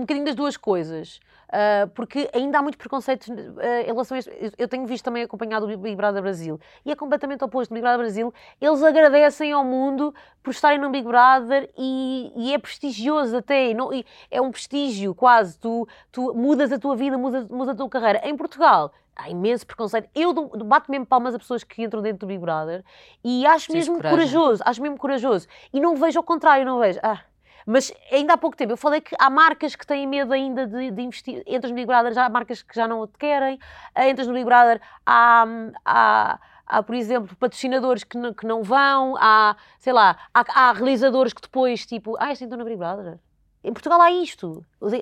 [0.00, 1.20] Um bocadinho das duas coisas.
[1.50, 4.30] Uh, porque ainda há muito preconceito uh, em relação a isto.
[4.56, 7.70] Eu tenho visto também acompanhado o Big Brother Brasil e é completamente oposto.
[7.70, 12.54] No Big Brother Brasil, eles agradecem ao mundo por estarem no Big Brother e, e
[12.54, 13.74] é prestigioso até.
[13.74, 15.58] Não, e é um prestígio quase.
[15.58, 18.20] Tu, tu mudas a tua vida, mudas, mudas a tua carreira.
[18.24, 20.08] Em Portugal, há imenso preconceito.
[20.14, 20.32] Eu
[20.64, 22.84] bato mesmo palmas a pessoas que entram dentro do Big Brother
[23.24, 25.48] e acho mesmo corajoso, acho mesmo corajoso.
[25.72, 27.00] E não vejo ao contrário, não vejo.
[27.02, 27.20] Ah,
[27.66, 30.90] mas ainda há pouco tempo eu falei que há marcas que têm medo ainda de,
[30.90, 31.42] de investir.
[31.46, 33.58] Entras no Big Brother, já há marcas que já não te querem.
[33.96, 35.44] Entras no Big Brother, há,
[35.84, 39.14] há, há por exemplo, patrocinadores que que não vão.
[39.18, 43.18] Há, sei lá, há, há realizadores que depois, tipo, ah, este então no Big Brother.
[43.62, 44.64] Em Portugal há isto.
[44.80, 44.92] Os,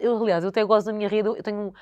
[0.00, 1.72] eu, aliás, eu até gosto da minha rede, eu tenho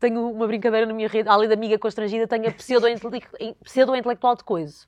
[0.00, 2.52] tenho uma brincadeira na minha rede, além da amiga constrangida, tenho a
[3.64, 4.86] pseudo-intelectual de coisa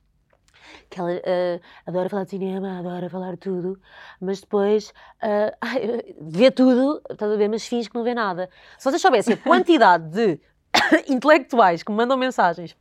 [0.89, 3.79] que ela uh, adora falar de cinema, adora falar de tudo,
[4.19, 4.89] mas depois
[5.23, 8.49] uh, vê tudo, estás a ver, mas finge que não vê nada.
[8.77, 10.39] Se vocês soubessem a quantidade de
[11.07, 12.75] intelectuais que me mandam mensagens,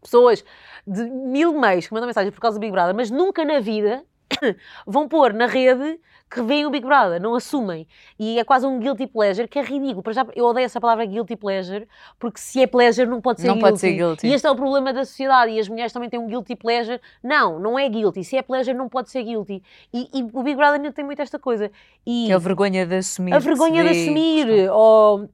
[0.00, 0.44] pessoas
[0.86, 3.60] de mil meios que me mandam mensagens por causa do Big Brother, mas nunca na
[3.60, 4.04] vida
[4.86, 5.98] vão pôr na rede
[6.30, 7.88] que veem o Big Brother, não assumem.
[8.16, 10.02] E é quase um guilty pleasure que é ridículo.
[10.02, 11.88] Para já, eu odeio essa palavra guilty pleasure,
[12.20, 13.70] porque se é pleasure não pode ser não guilty.
[13.70, 14.26] Pode ser guilty.
[14.28, 15.52] E este é o problema da sociedade.
[15.52, 17.00] E as mulheres também têm um guilty pleasure.
[17.22, 18.22] Não, não é guilty.
[18.22, 19.60] Se é pleasure não pode ser guilty.
[19.92, 21.70] E, e o Big Brother ainda tem muito esta coisa.
[22.06, 23.34] E que é a vergonha de assumir.
[23.34, 24.70] A vergonha de assumir.
[24.70, 25.28] Ou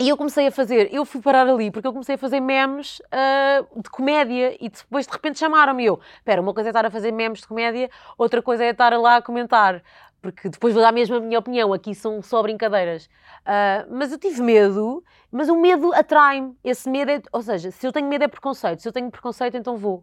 [0.00, 3.00] e eu comecei a fazer, eu fui parar ali, porque eu comecei a fazer memes
[3.00, 6.00] uh, de comédia e depois de repente chamaram-me eu.
[6.16, 9.16] Espera, uma coisa é estar a fazer memes de comédia, outra coisa é estar lá
[9.16, 9.82] a comentar,
[10.22, 13.10] porque depois vou dar mesmo a minha opinião, aqui são só brincadeiras.
[13.42, 16.56] Uh, mas eu tive medo, mas o medo atrai-me.
[16.64, 19.58] Esse medo é, ou seja, se eu tenho medo é preconceito, se eu tenho preconceito
[19.58, 20.02] então vou,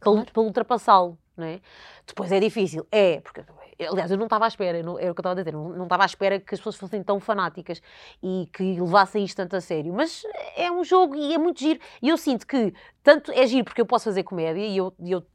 [0.00, 0.24] claro.
[0.32, 1.18] para, ultrapassá-lo.
[1.36, 1.60] Não é?
[2.06, 3.42] Depois é difícil, é, porque
[3.80, 5.68] Aliás, eu não estava à espera, não, era o que eu estava a dizer, não,
[5.70, 7.82] não estava à espera que as pessoas fossem tão fanáticas
[8.22, 9.92] e que levassem isto tanto a sério.
[9.92, 10.22] Mas
[10.56, 11.80] é um jogo e é muito giro.
[12.00, 14.94] E eu sinto que tanto é giro porque eu posso fazer comédia e eu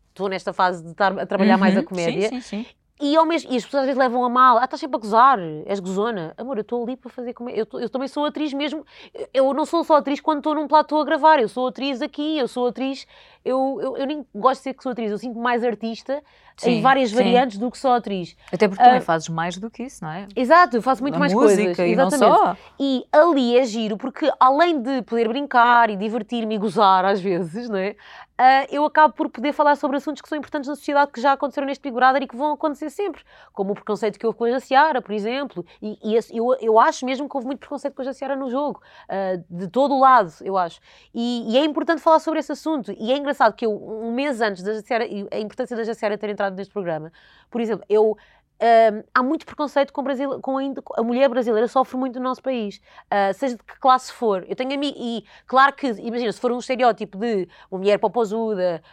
[0.10, 2.30] estou nesta fase de estar a trabalhar uhum, mais a comédia.
[2.30, 2.66] Sim, sim, sim.
[3.00, 4.58] E, ao mesmo, e as pessoas às vezes levam a mal.
[4.58, 6.34] Ah, estás sempre a gozar, és gozona.
[6.38, 7.50] Amor, eu estou ali para fazer como.
[7.50, 8.86] Eu, tô, eu também sou atriz mesmo.
[9.34, 11.40] Eu não sou só atriz quando estou num platô a gravar.
[11.40, 13.08] Eu sou atriz aqui, eu sou atriz.
[13.46, 16.22] Eu, eu, eu nem gosto de ser que sou atriz, eu sinto mais artista
[16.58, 17.16] sim, em várias sim.
[17.16, 18.36] variantes do que só atriz.
[18.52, 20.28] Até porque uh, também fazes mais do que isso, não é?
[20.36, 21.80] Exato, eu faço muito a mais música, coisas.
[21.80, 22.30] E Exatamente.
[22.30, 22.58] Não só.
[22.78, 27.70] E ali é giro, porque além de poder brincar e divertir-me e gozar às vezes,
[27.70, 27.96] não é?
[28.40, 31.34] Uh, eu acabo por poder falar sobre assuntos que são importantes na sociedade que já
[31.34, 33.22] aconteceram neste Big Brother e que vão acontecer sempre,
[33.52, 36.80] como o preconceito que houve com a Jaciara, por exemplo, e, e esse, eu, eu
[36.80, 40.00] acho mesmo que houve muito preconceito com a Jaciara no jogo, uh, de todo o
[40.00, 40.80] lado, eu acho.
[41.14, 44.40] E, e, é importante falar sobre esse assunto, e é engraçado que eu, um mês
[44.42, 47.12] antes da Jaciara, a importância da Jaciara ter entrado neste programa,
[47.50, 48.18] por exemplo, eu
[48.60, 50.64] Uh, há muito preconceito com, Brasil, com a,
[50.98, 54.46] a, mulher brasileira, sofre muito no nosso país, uh, seja de que classe for.
[54.50, 58.84] Eu tenho amigos, e claro que, imagina, se for um estereótipo de uma mulher popozuda,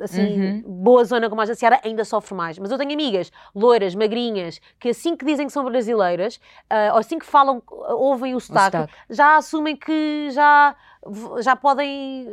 [0.00, 0.62] assim, uhum.
[0.66, 2.58] boa zona como a Jaciara, ainda sofre mais.
[2.58, 6.98] Mas eu tenho amigas loiras, magrinhas, que assim que dizem que são brasileiras, uh, ou
[6.98, 8.94] assim que falam, ouvem o sotaque, o sotaque.
[9.10, 10.74] já assumem que já,
[11.40, 12.26] já podem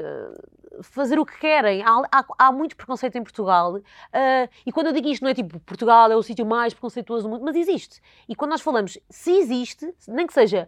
[0.81, 1.83] fazer o que querem.
[1.83, 3.75] Há, há, há muito preconceito em Portugal.
[3.75, 7.23] Uh, e quando eu digo isto, não é tipo Portugal é o sítio mais preconceituoso
[7.23, 8.01] do mundo, mas existe.
[8.27, 10.67] E quando nós falamos, se existe, nem que seja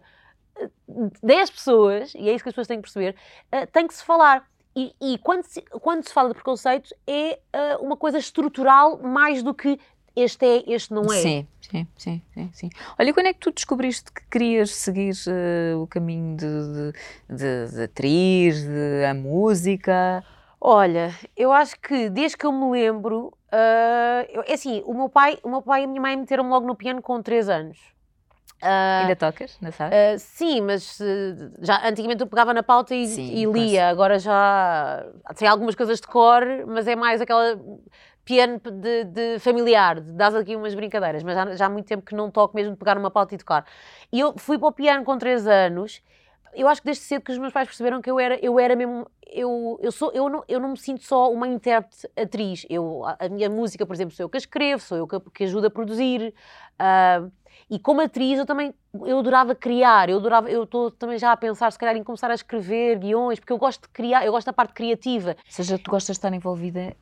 [1.22, 3.16] 10 ah, pessoas, e é isso que as pessoas têm que perceber,
[3.52, 4.48] uh, tem que se falar.
[4.74, 9.42] E, e quando, se, quando se fala de preconceito, é uh, uma coisa estrutural mais
[9.42, 9.80] do que
[10.16, 11.20] este é, este não é.
[11.20, 12.50] Sim, sim, sim, sim.
[12.54, 12.70] sim.
[12.98, 17.74] Olha, quando é que tu descobriste que querias seguir uh, o caminho de, de, de,
[17.76, 20.24] de atriz, de a música?
[20.58, 25.38] Olha, eu acho que desde que eu me lembro, uh, é assim, o meu pai,
[25.42, 27.78] o meu pai e a minha mãe meteram-me logo no piano com 3 anos.
[28.62, 29.94] Uh, Ainda tocas, não sabes?
[29.94, 34.18] Uh, sim, mas uh, já antigamente eu pegava na pauta e, sim, e lia, agora
[34.18, 37.60] já sei algumas coisas de cor, mas é mais aquela
[38.26, 42.14] piano de, de familiar, dás aqui umas brincadeiras, mas já, já, há muito tempo que
[42.14, 43.64] não toco mesmo de pegar uma pauta e tocar.
[44.12, 46.02] E eu fui para o piano com 3 anos,
[46.52, 48.74] eu acho que desde cedo que os meus pais perceberam que eu era, eu era
[48.74, 53.04] mesmo, eu, eu, sou, eu, não, eu não me sinto só uma intérprete atriz, eu,
[53.06, 55.70] a, minha música, por exemplo, sou eu que a escrevo, sou eu que, que a
[55.70, 56.34] produzir,
[56.80, 57.30] uh,
[57.70, 61.36] e como atriz eu também, eu adorava criar, eu adorava, eu estou também já a
[61.36, 64.46] pensar se calhar em começar a escrever guiões, porque eu gosto de criar, eu gosto
[64.46, 65.30] da parte criativa.
[65.30, 66.96] Ou seja, tu gostas de estar envolvida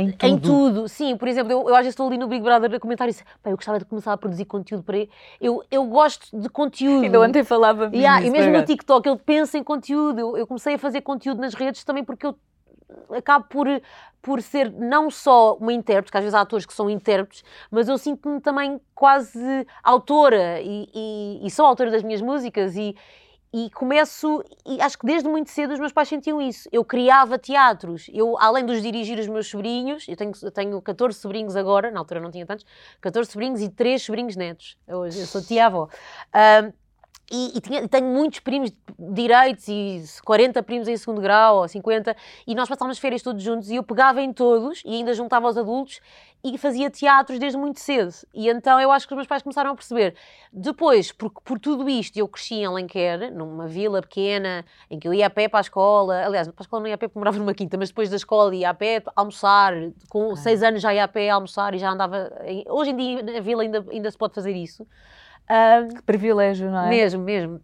[0.00, 0.26] em tudo.
[0.26, 1.16] Em tudo, sim.
[1.16, 3.22] Por exemplo, eu, eu às vezes estou ali no Big Brother a comentar isso.
[3.42, 5.10] Pá, eu gostava de começar a produzir conteúdo para ele.
[5.40, 7.04] Eu, eu gosto de conteúdo.
[7.04, 10.18] Ainda ontem falava yeah, E mesmo no TikTok, ele pensa em conteúdo.
[10.18, 12.36] Eu, eu comecei a fazer conteúdo nas redes também porque eu
[13.16, 13.66] acabo por,
[14.20, 17.88] por ser não só uma intérprete, porque às vezes há atores que são intérpretes, mas
[17.88, 22.96] eu sinto-me também quase autora e, e, e, sou autora das minhas músicas e,
[23.52, 26.68] e começo, e acho que desde muito cedo os meus pais sentiam isso.
[26.70, 31.18] Eu criava teatros, eu, além dos dirigir os meus sobrinhos, eu tenho, eu tenho 14
[31.18, 32.64] sobrinhos agora, na altura não tinha tantos,
[33.00, 34.78] 14 sobrinhos e 3 sobrinhos netos.
[34.86, 35.88] Eu, eu sou tia-avó.
[36.34, 36.79] Um,
[37.30, 42.16] e, e, tinha, tenho muitos primos direitos e 40 primos em segundo grau ou 50
[42.46, 45.56] e nós passávamos férias todos juntos e eu pegava em todos e ainda juntava os
[45.56, 46.00] adultos
[46.42, 48.10] e fazia teatros desde muito cedo.
[48.34, 50.14] E então eu acho que os meus pais começaram a perceber.
[50.52, 55.14] Depois, por, por tudo isto eu cresci em Alenquer, numa vila pequena em que eu
[55.14, 56.24] ia a pé para a escola.
[56.24, 58.16] Aliás, para a escola não ia a pé porque morava numa quinta mas depois da
[58.16, 59.72] escola ia a pé almoçar.
[60.08, 62.32] Com 6 anos já ia a pé almoçar e já andava
[62.68, 64.86] hoje em dia na vila ainda, ainda se pode fazer isso
[65.50, 66.88] um, que privilégio, não é?
[66.88, 67.60] Mesmo, mesmo.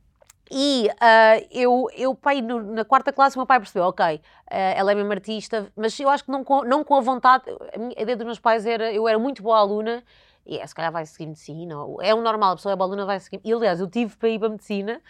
[0.51, 4.21] E uh, eu, eu pai, no, na quarta classe, o meu pai percebeu, ok, uh,
[4.49, 7.45] ela é mesmo artista, mas eu acho que não com, não com a vontade.
[7.75, 10.05] A, minha, a ideia dos meus pais era, eu era muito boa aluna,
[10.47, 13.05] e é, se calhar vai seguir medicina, é o normal, a pessoa é boa aluna,
[13.05, 13.41] vai seguir.
[13.45, 15.01] E aliás, eu tive para ir para medicina,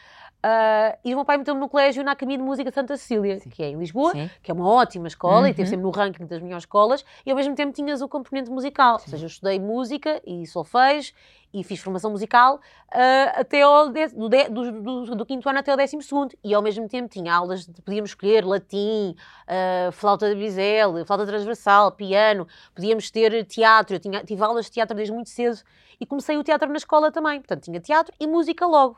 [0.47, 3.51] Uh, e o meu pai meteu-me no colégio na Academia de Música Santa Cecília, Sim.
[3.51, 4.31] que é em Lisboa, Sim.
[4.41, 5.47] que é uma ótima escola uhum.
[5.49, 8.49] e teve sempre no ranking das melhores escolas, e ao mesmo tempo tinhas o componente
[8.49, 9.01] musical.
[9.01, 9.07] Sim.
[9.07, 11.13] Ou seja, eu estudei música e solfejo
[11.53, 15.59] e fiz formação musical uh, até ao de, do, de, do, do, do, quinto ano
[15.59, 16.37] até ao décimo segundo.
[16.45, 19.17] E ao mesmo tempo tinha aulas, de, podíamos escolher latim,
[19.49, 23.97] uh, flauta de bisel, flauta transversal, piano, podíamos ter teatro.
[23.97, 25.59] Eu tinha, tive aulas de teatro desde muito cedo
[25.99, 27.41] e comecei o teatro na escola também.
[27.41, 28.97] Portanto, tinha teatro e música logo.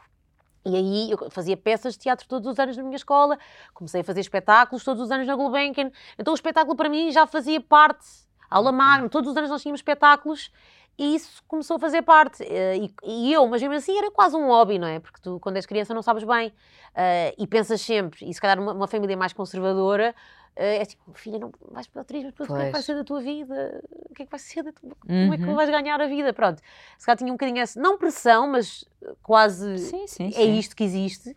[0.64, 3.38] E aí eu fazia peças de teatro todos os anos na minha escola,
[3.73, 5.90] comecei a fazer espetáculos todos os anos na Gulbenkian.
[6.18, 8.07] Então o espetáculo para mim já fazia parte,
[8.51, 10.51] aula magna, todos os anos nós tínhamos espetáculos
[10.99, 12.42] e isso começou a fazer parte.
[12.42, 14.99] Eh, e, e, eu, mas mesmo assim, era quase um hobby, não é?
[14.99, 16.49] Porque tu, quando és criança, não sabes bem.
[16.49, 20.12] Uh, e pensas sempre, e se calhar uma, uma família mais conservadora,
[20.56, 22.94] é tipo, filha, não vais para o mas depois o que é que vai ser
[22.94, 23.84] da tua vida?
[24.11, 24.96] O que é que vai ser da tua...
[25.00, 25.54] Como é que uhum.
[25.54, 26.32] vais ganhar a vida?
[26.32, 26.61] Pronto.
[26.98, 28.84] Se calhar tinha um bocadinho essa, não pressão, mas
[29.22, 30.58] quase sim, sim, é sim.
[30.58, 31.37] isto que existe.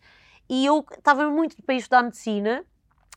[0.50, 2.65] E eu estava muito para estudar medicina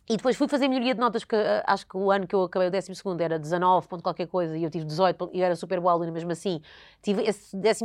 [0.08, 2.44] E depois fui fazer melhoria de notas, porque uh, acho que o ano que eu
[2.44, 5.56] acabei o 12 era 19 ponto qualquer coisa, e eu tive 18 e eu era
[5.56, 6.60] super boa aluna mesmo assim.
[7.02, 7.84] Tive esse 12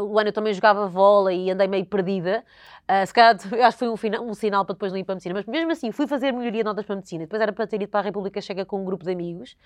[0.00, 2.44] o ano eu também jogava vôlei e andei meio perdida.
[2.90, 5.04] Uh, se calhar, eu acho que foi um, final, um, sinal para depois não ir
[5.04, 7.22] para a medicina, mas mesmo assim fui fazer melhoria de notas para a medicina.
[7.22, 9.56] Depois era para ter ido para a República Checa com um grupo de amigos,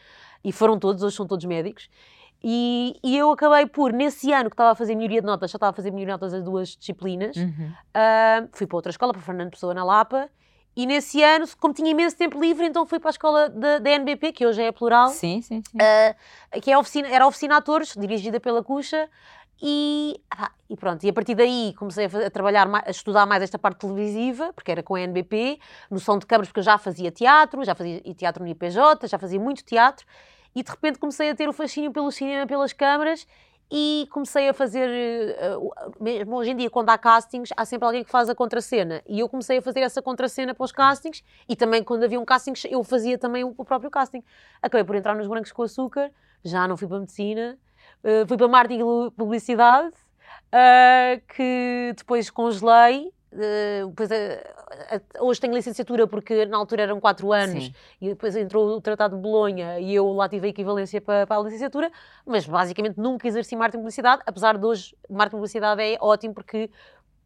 [0.44, 1.88] e foram todos, hoje são todos médicos.
[2.46, 5.56] E, e, eu acabei por, nesse ano que estava a fazer melhoria de notas, já
[5.56, 7.72] estava a fazer melhoria de notas as duas disciplinas, uhum.
[7.72, 10.28] uh, fui para outra escola, para Fernando Pessoa, na Lapa,
[10.76, 13.90] e nesse ano, como tinha imenso tempo livre, então fui para a escola da, da
[13.90, 15.08] NBP, que hoje é plural.
[15.08, 15.76] Sim, sim, sim.
[15.76, 19.08] Uh, que é a oficina, era a oficina atores, dirigida pela Cuxa.
[19.62, 23.40] E, ah, e pronto, e a partir daí comecei a, a trabalhar, a estudar mais
[23.40, 27.10] esta parte televisiva, porque era com a NBP, noção de câmaras, porque eu já fazia
[27.12, 30.04] teatro, já fazia teatro no IPJ, já fazia muito teatro,
[30.54, 33.26] e de repente comecei a ter o fascínio pelo cinema, pelas câmaras,
[33.70, 34.88] e comecei a fazer,
[35.58, 39.02] uh, mesmo hoje em dia, quando há castings, há sempre alguém que faz a contracena.
[39.06, 42.24] E eu comecei a fazer essa contracena para os castings e também quando havia um
[42.24, 44.22] casting, eu fazia também o, próprio casting.
[44.62, 46.10] Acabei por entrar nos Brancos com Açúcar,
[46.44, 47.58] já não fui para medicina,
[48.02, 49.94] uh, fui para marketing e publicidade,
[51.34, 57.64] que depois congelei Uh, depois, uh, hoje tenho licenciatura porque na altura eram 4 anos
[57.64, 57.74] Sim.
[58.00, 61.40] e depois entrou o Tratado de Bolonha e eu lá tive a equivalência para, para
[61.40, 61.90] a licenciatura,
[62.24, 66.70] mas basicamente nunca exerci marketing publicidade, apesar de hoje marketing publicidade é ótimo porque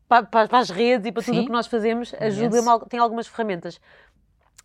[0.08, 1.32] para, para, as redes e para Sim.
[1.32, 2.66] tudo o que nós fazemos ajuda, yes.
[2.88, 3.78] tem algumas ferramentas.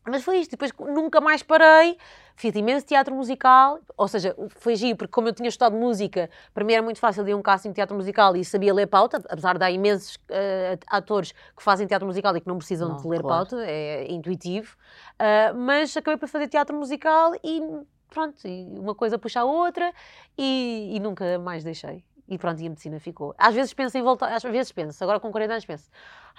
[0.06, 1.98] Mas foi isto, depois nunca mais parei,
[2.36, 6.64] fiz imenso teatro musical, ou seja, foi giro, porque como eu tinha estudado música, para
[6.66, 9.58] mim era muito fácil ir um casting de teatro musical e sabia ler pauta, apesar
[9.58, 13.08] de há imensos uh, atores que fazem teatro musical e que não precisam não, de
[13.08, 13.48] ler claro.
[13.48, 14.76] pauta, é, é intuitivo,
[15.14, 17.62] uh, mas acabei por fazer teatro musical e
[18.10, 19.94] pronto, e uma coisa puxa a outra
[20.38, 22.04] e, e nunca mais deixei.
[22.28, 23.36] E pronto, e a medicina ficou.
[23.38, 25.90] Às vezes penso em voltar, às vezes penso, agora com 40 anos penso,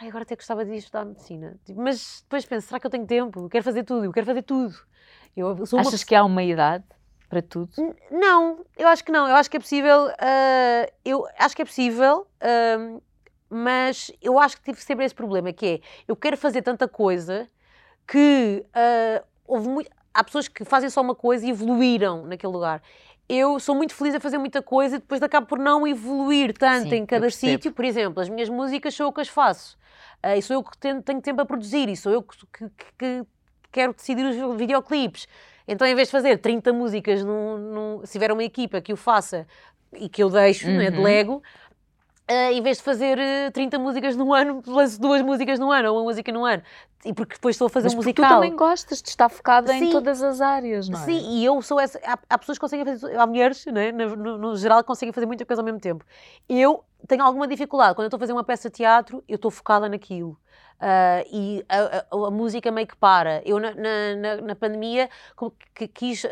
[0.01, 1.59] ai, agora até gostava de estudar medicina.
[1.64, 3.40] Tipo, mas depois penso, será que eu tenho tempo?
[3.40, 4.75] Eu quero fazer tudo, eu quero fazer tudo.
[5.37, 6.07] Eu sou Achas uma...
[6.07, 6.85] que há uma idade
[7.29, 7.70] para tudo?
[8.11, 9.29] Não, eu acho que não.
[9.29, 13.03] Eu acho que é possível, uh, eu acho que é possível, uh,
[13.51, 17.49] mas eu acho que tive sempre esse problema, que é, eu quero fazer tanta coisa
[18.07, 19.90] que uh, houve muito...
[20.12, 22.81] Há pessoas que fazem só uma coisa e evoluíram naquele lugar
[23.29, 26.91] eu sou muito feliz a fazer muita coisa e depois acabo por não evoluir tanto
[26.91, 27.73] Sim, em cada sítio.
[27.73, 29.79] Por exemplo, as minhas músicas sou eu que as faço.
[30.25, 32.71] Uh, e sou eu que tenho, tenho, tempo a produzir e sou eu que, que,
[32.99, 33.23] que,
[33.73, 35.27] quero decidir os videoclipes.
[35.67, 38.97] Então, em vez de fazer 30 músicas, num, num, se tiver uma equipa que o
[38.97, 39.47] faça
[39.95, 40.77] e que eu deixo, uhum.
[40.77, 41.43] né, delego,
[42.27, 45.91] Uh, em vez de fazer uh, 30 músicas num ano, lanço duas músicas num ano
[45.91, 46.63] ou uma música num ano.
[47.05, 48.27] E porque depois estou a fazer Mas um musical.
[48.27, 49.85] tu também gostas de estar focada Sim.
[49.85, 51.05] em todas as áreas, não é?
[51.05, 52.01] Sim, e eu sou essa.
[52.05, 53.19] Há, há pessoas que conseguem fazer.
[53.19, 56.05] Há mulheres, né, no, no, no geral, que conseguem fazer muita coisa ao mesmo tempo.
[56.49, 57.95] Eu tenho alguma dificuldade.
[57.95, 60.38] Quando eu estou a fazer uma peça de teatro, eu estou focada naquilo.
[60.75, 63.40] Uh, e a, a, a, música meio que para.
[63.47, 65.09] Eu, na, na, na pandemia,
[65.75, 66.29] que, quis uh,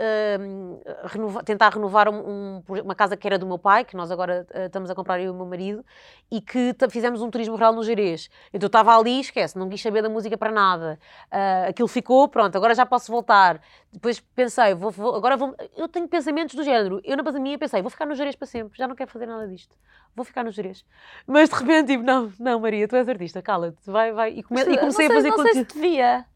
[1.06, 4.46] renovar, tentar renovar um, um, uma casa que era do meu pai, que nós agora
[4.54, 5.84] uh, estamos a comprar eu e o meu marido,
[6.30, 8.28] e que fizemos um turismo rural no Jerez.
[8.52, 10.61] Então eu estava ali, esquece, não quis saber da música para nada.
[11.68, 13.60] Aquilo ficou, pronto, agora já posso voltar.
[13.92, 15.54] Depois pensei, vou, vou, agora vou.
[15.76, 17.00] Eu tenho pensamentos do género.
[17.04, 19.46] Eu na pandemia pensei, vou ficar no Jerez para sempre, já não quero fazer nada
[19.48, 19.76] disto.
[20.14, 20.84] Vou ficar no Jerez.
[21.26, 24.60] Mas de repente, tipo, não, não, Maria, tu és artista, cala-te, vai, vai e, come,
[24.60, 25.54] e comecei sei, a fazer não conteúdo.
[25.54, 26.26] Sei se devia.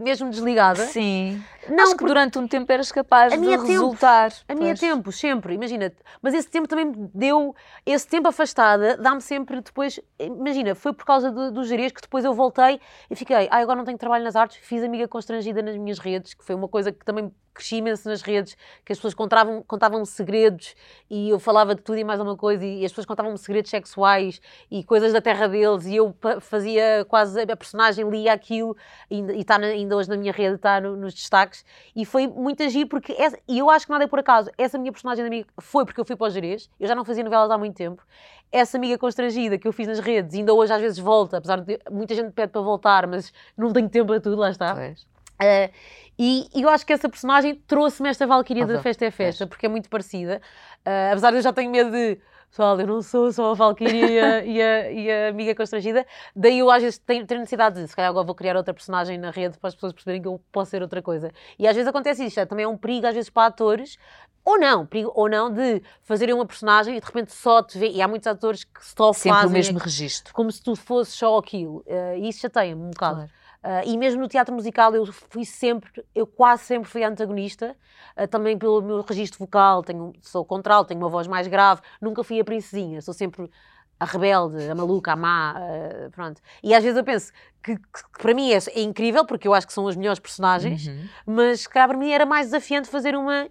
[0.00, 0.84] Mesmo desligada?
[0.86, 1.42] Sim.
[1.70, 4.32] Não, Acho que durante um tempo eras capaz de tempo, resultar.
[4.48, 5.92] A minha tempo, sempre, imagina.
[6.22, 7.54] Mas esse tempo também me deu.
[7.84, 10.00] Esse tempo afastada dá-me sempre depois.
[10.18, 13.48] Imagina, foi por causa do, do gerês que depois eu voltei e fiquei.
[13.50, 14.58] Ah, agora não tenho trabalho nas artes.
[14.62, 18.22] Fiz amiga constrangida nas minhas redes, que foi uma coisa que também cresci imenso nas
[18.22, 20.76] redes, que as pessoas contavam, contavam segredos
[21.10, 24.40] e eu falava de tudo e mais alguma coisa e as pessoas contavam segredos sexuais
[24.70, 28.76] e coisas da terra deles e eu fazia quase, a personagem lia aquilo
[29.10, 31.57] e está ainda hoje na minha rede, está no, nos destaques
[31.94, 34.78] e foi muito agir porque, essa, e eu acho que nada é por acaso, essa
[34.78, 37.50] minha personagem amiga foi porque eu fui para o Jerez, eu já não fazia novelas
[37.50, 38.02] há muito tempo,
[38.50, 41.78] essa amiga constrangida que eu fiz nas redes, ainda hoje às vezes volta, apesar de
[41.90, 44.74] muita gente pede para voltar, mas não tenho tempo para tudo, lá está.
[44.74, 45.72] Uh,
[46.18, 49.66] e, e, eu acho que essa personagem trouxe-me esta Valkyria da Festa é Festa, porque
[49.66, 50.42] é muito parecida.
[50.84, 52.18] Uh, apesar de eu já tenho medo de.
[52.50, 56.06] Pessoal, eu não sou só a Valkyria e, a, e a amiga constrangida.
[56.34, 59.18] Daí eu às vezes tenho, tenho necessidade de, se calhar agora vou criar outra personagem
[59.18, 61.30] na rede para as pessoas perceberem que eu posso ser outra coisa.
[61.58, 63.98] E às vezes acontece isso, é, também é um perigo às vezes para atores,
[64.44, 67.90] ou não, perigo, ou não, de fazerem uma personagem e de repente só te vê.
[67.90, 69.50] E há muitos atores que só Sempre fazem.
[69.50, 70.32] o mesmo registro.
[70.32, 71.84] Como se tu fosses só aquilo.
[71.86, 73.16] Uh, e isso já tem um bocado.
[73.16, 73.30] Claro.
[73.62, 77.76] Uh, e mesmo no teatro musical eu fui sempre, eu quase sempre fui antagonista,
[78.16, 82.22] uh, também pelo meu registro vocal, tenho, sou contralto, tenho uma voz mais grave, nunca
[82.22, 83.50] fui a princesinha, sou sempre
[83.98, 86.40] a rebelde, a maluca, a má, uh, pronto.
[86.62, 89.52] E às vezes eu penso que, que, que para mim é, é, incrível, porque eu
[89.52, 91.08] acho que são os melhores personagens, uhum.
[91.26, 93.48] mas que para mim era mais desafiante fazer uma.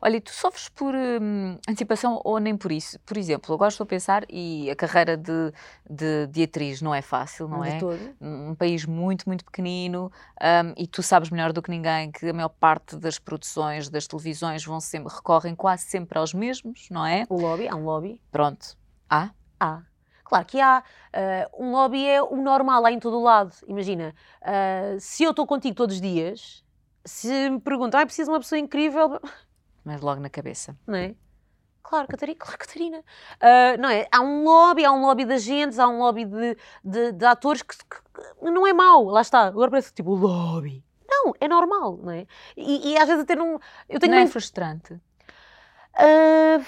[0.00, 2.98] Olha, tu sofres por hum, antecipação ou nem por isso?
[3.00, 5.52] Por exemplo, agora estou a pensar, e a carreira de,
[5.88, 7.78] de, de atriz não é fácil, não, é?
[7.78, 8.14] Todo.
[8.20, 12.32] Um país muito, muito pequenino, um, e tu sabes melhor do que ninguém que a
[12.32, 17.26] maior parte das produções, das televisões, vão sempre, recorrem quase sempre aos mesmos, não é?
[17.28, 18.20] O lobby, há um lobby.
[18.30, 18.76] Pronto.
[19.10, 19.30] Há?
[19.58, 19.82] Há.
[20.24, 20.82] Claro que há.
[21.14, 23.54] Uh, um lobby é o normal, há em todo o lado.
[23.66, 26.62] Imagina, uh, se eu estou contigo todos os dias,
[27.04, 29.18] se me perguntam, ah, preciso de uma pessoa incrível
[29.88, 30.76] mas logo na cabeça.
[30.86, 31.14] Não é?
[31.82, 32.98] Claro, Catarina, claro, Catarina.
[32.98, 34.06] Uh, não é?
[34.12, 37.62] Há um lobby, há um lobby de agentes, há um lobby de, de, de atores
[37.62, 39.46] que, que, não é mau, lá está.
[39.46, 40.84] Agora parece tipo lobby.
[41.08, 42.26] Não, é normal, não é?
[42.54, 43.58] E, e às vezes até não.
[43.88, 44.92] Eu tenho não é frustrante?
[44.92, 46.62] Uh,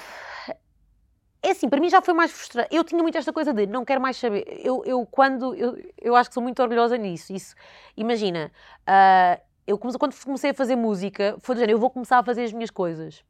[1.43, 2.75] é assim, para mim já foi mais frustrante.
[2.75, 4.45] Eu tinha muito esta coisa de não quero mais saber.
[4.65, 5.55] Eu, eu quando.
[5.55, 7.35] Eu, eu acho que sou muito orgulhosa nisso.
[7.35, 7.55] Isso,
[7.95, 8.51] imagina.
[8.89, 12.43] Uh, eu quando comecei a fazer música, foi do género, eu vou começar a fazer
[12.45, 13.25] as minhas coisas.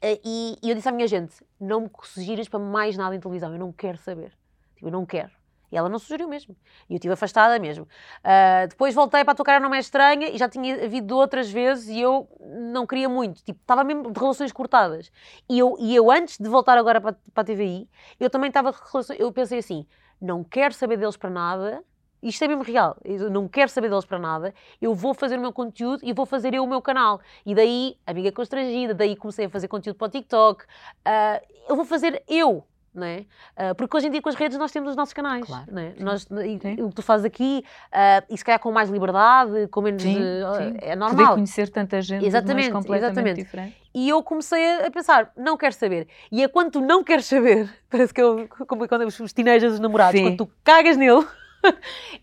[0.00, 3.20] Eh, e, e eu disse à minha gente, não me sugiras para mais nada em
[3.20, 4.32] televisão, eu não quero saber.
[4.76, 5.30] Tipo, eu não quero.
[5.72, 6.54] E ela não sugeriu mesmo.
[6.88, 7.84] E eu estive afastada mesmo.
[7.84, 11.98] Uh, depois voltei para tocar Não É Estranha e já tinha havido outras vezes e
[11.98, 12.28] eu
[12.70, 13.42] não queria muito.
[13.42, 15.10] Tipo, estava mesmo de relações cortadas.
[15.48, 17.88] E eu, e eu antes de voltar agora para, para a TVI,
[18.20, 18.74] eu também estava.
[19.18, 19.86] Eu pensei assim,
[20.20, 21.82] não quero saber deles para nada,
[22.22, 25.40] isto é mesmo real, eu não quero saber deles para nada, eu vou fazer o
[25.40, 27.20] meu conteúdo e vou fazer eu o meu canal.
[27.44, 31.84] E daí, amiga constrangida, daí comecei a fazer conteúdo para o TikTok, uh, eu vou
[31.84, 33.24] fazer eu, não é?
[33.56, 35.78] Uh, porque hoje em dia com as redes nós temos os nossos canais, claro.
[35.78, 35.94] é?
[35.98, 40.02] Nós, o que tu fazes aqui, uh, e se calhar com mais liberdade, com menos...
[40.02, 40.76] Sim, sim.
[40.80, 41.16] É normal.
[41.16, 43.42] Poder conhecer tanta gente exatamente, completamente exatamente.
[43.42, 43.76] diferente.
[43.94, 46.06] E eu comecei a pensar, não quero saber.
[46.30, 49.80] E é quando tu não queres saber, parece que eu, como quando os teenagers, os
[49.80, 50.24] namorados, sim.
[50.24, 51.26] quando tu cagas nele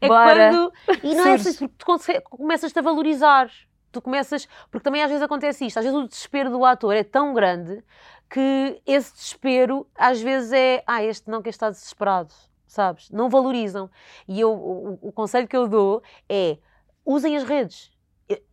[0.01, 0.49] é Bora.
[0.51, 0.73] quando.
[1.03, 3.49] E não é assim, porque tu começas-te a valorizar.
[3.91, 4.47] Tu começas.
[4.69, 5.77] Porque também às vezes acontece isto.
[5.77, 7.83] Às vezes o desespero do ator é tão grande
[8.29, 10.83] que esse desespero às vezes é.
[10.85, 12.33] Ah, este não que está desesperado.
[12.67, 13.09] Sabes?
[13.09, 13.89] Não valorizam.
[14.27, 16.57] E eu, o, o conselho que eu dou é
[17.03, 17.91] usem as redes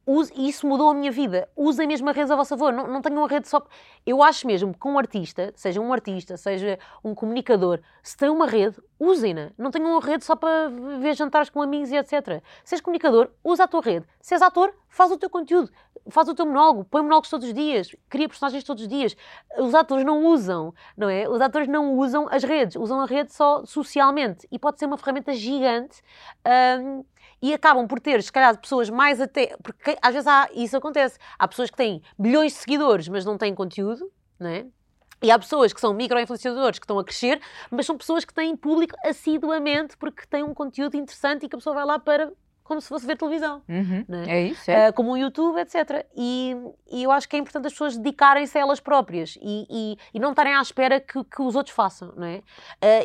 [0.07, 1.49] use, isso mudou a minha vida.
[1.57, 2.73] Usem mesmo a rede a vosso favor.
[2.73, 3.67] Não, não tenham uma rede só.
[4.07, 8.47] Eu acho mesmo que um artista, seja um artista, seja um comunicador, se tem uma
[8.47, 9.51] rede, usem-na.
[9.59, 10.69] Não tenham uma rede só para
[11.01, 12.43] ver jantares com amigos e etc.
[12.65, 14.07] Se és comunicador, usa a tua rede.
[14.21, 15.71] Se és ator, faz o teu conteúdo.
[16.09, 19.17] Faz o teu monólogo, põe monólogos todos os dias, cria personagens todos os dias.
[19.59, 21.29] Os atores não usam, não é?
[21.29, 24.47] Os atores não usam as redes, usam a rede só socialmente.
[24.53, 26.01] E pode ser uma ferramenta gigante.
[26.81, 27.05] Um,
[27.41, 29.57] e acabam por ter, se calhar, pessoas mais até.
[29.63, 31.19] Porque às vezes há, isso acontece.
[31.39, 34.67] Há pessoas que têm milhões de seguidores, mas não têm conteúdo, não é?
[35.23, 38.55] E há pessoas que são micro-influenciadores que estão a crescer, mas são pessoas que têm
[38.55, 42.31] público assiduamente porque têm um conteúdo interessante e que a pessoa vai lá para
[42.67, 43.63] como se fosse ver televisão.
[43.69, 44.05] Uhum.
[44.27, 44.39] É?
[44.39, 44.43] é?
[44.49, 44.89] isso, é.
[44.89, 46.05] Uh, como o YouTube, etc.
[46.17, 46.57] E,
[46.91, 50.19] e, eu acho que é importante as pessoas dedicarem-se a elas próprias e, e, e
[50.21, 52.37] não estarem à espera que, que, os outros façam, não é?
[52.37, 52.43] Uh,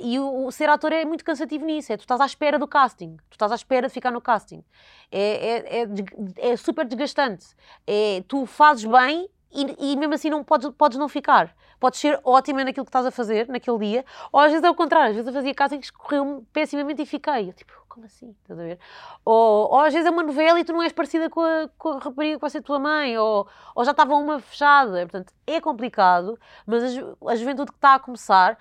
[0.04, 2.68] e o, o, ser ator é muito cansativo nisso, é tu estás à espera do
[2.68, 4.64] casting, tu estás à espera de ficar no casting.
[5.12, 7.48] É, é, é, é super desgastante.
[7.86, 11.56] É, tu fazes bem e, e, mesmo assim não podes, podes não ficar.
[11.80, 14.76] Podes ser ótima naquilo que estás a fazer naquele dia, ou às vezes é o
[14.76, 17.50] contrário, às vezes eu fazia casting que escorreu pessimamente e fiquei.
[17.50, 18.36] Eu, tipo, como assim?
[18.42, 18.80] Estás a ver?
[19.26, 21.90] Ou, ou às vezes é uma novela e tu não és parecida com a, com
[21.90, 25.02] a rapariga que vai ser tua mãe, ou, ou já estava uma fechada.
[25.02, 28.58] Portanto, é complicado, mas a, a juventude que está a começar,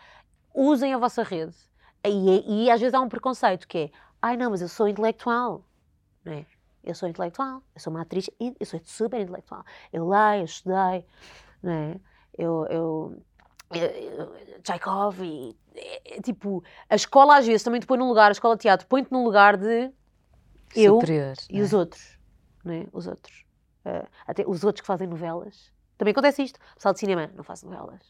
[0.55, 1.55] usem a vossa rede.
[2.05, 5.65] E, e às vezes há um preconceito que é, ai não, mas eu sou intelectual.
[6.25, 6.47] Não é?
[6.83, 9.65] Eu sou intelectual, eu sou uma atriz, eu sou super intelectual.
[9.93, 11.07] Eu leio, eu estudei,
[11.63, 12.01] não é?
[12.39, 13.23] Eu, eu,
[14.63, 18.33] Tchaikov e é, é, tipo, a escola às vezes também te põe num lugar, a
[18.33, 19.93] escola de teatro põe-te num lugar de
[20.75, 21.63] eu Superior, e é?
[21.63, 22.19] os outros,
[22.65, 22.87] não é?
[22.93, 23.45] Os outros.
[23.85, 25.73] Uh, até os outros que fazem novelas.
[25.97, 26.57] Também acontece isto.
[26.73, 28.01] O pessoal de cinema não faz novelas.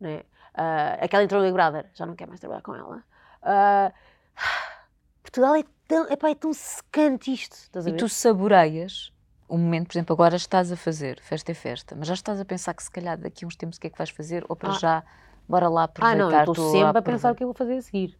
[0.00, 0.18] Não é?
[0.18, 3.04] Uh, aquela entrou no Big Brother, já não quer mais trabalhar com ela.
[3.42, 3.92] Uh,
[5.22, 7.56] Portugal é tão, epá, é tão secante isto.
[7.86, 9.12] e tu saboreias
[9.48, 12.44] o momento, por exemplo, agora estás a fazer, festa é festa, mas já estás a
[12.44, 14.56] pensar que se calhar daqui a uns tempos o que é que vais fazer, ou
[14.56, 14.78] para ah.
[14.78, 15.04] já,
[15.48, 16.24] bora lá aproveitar.
[16.24, 18.18] Ah, não, estou sempre a, a pensar o que eu vou fazer a seguir.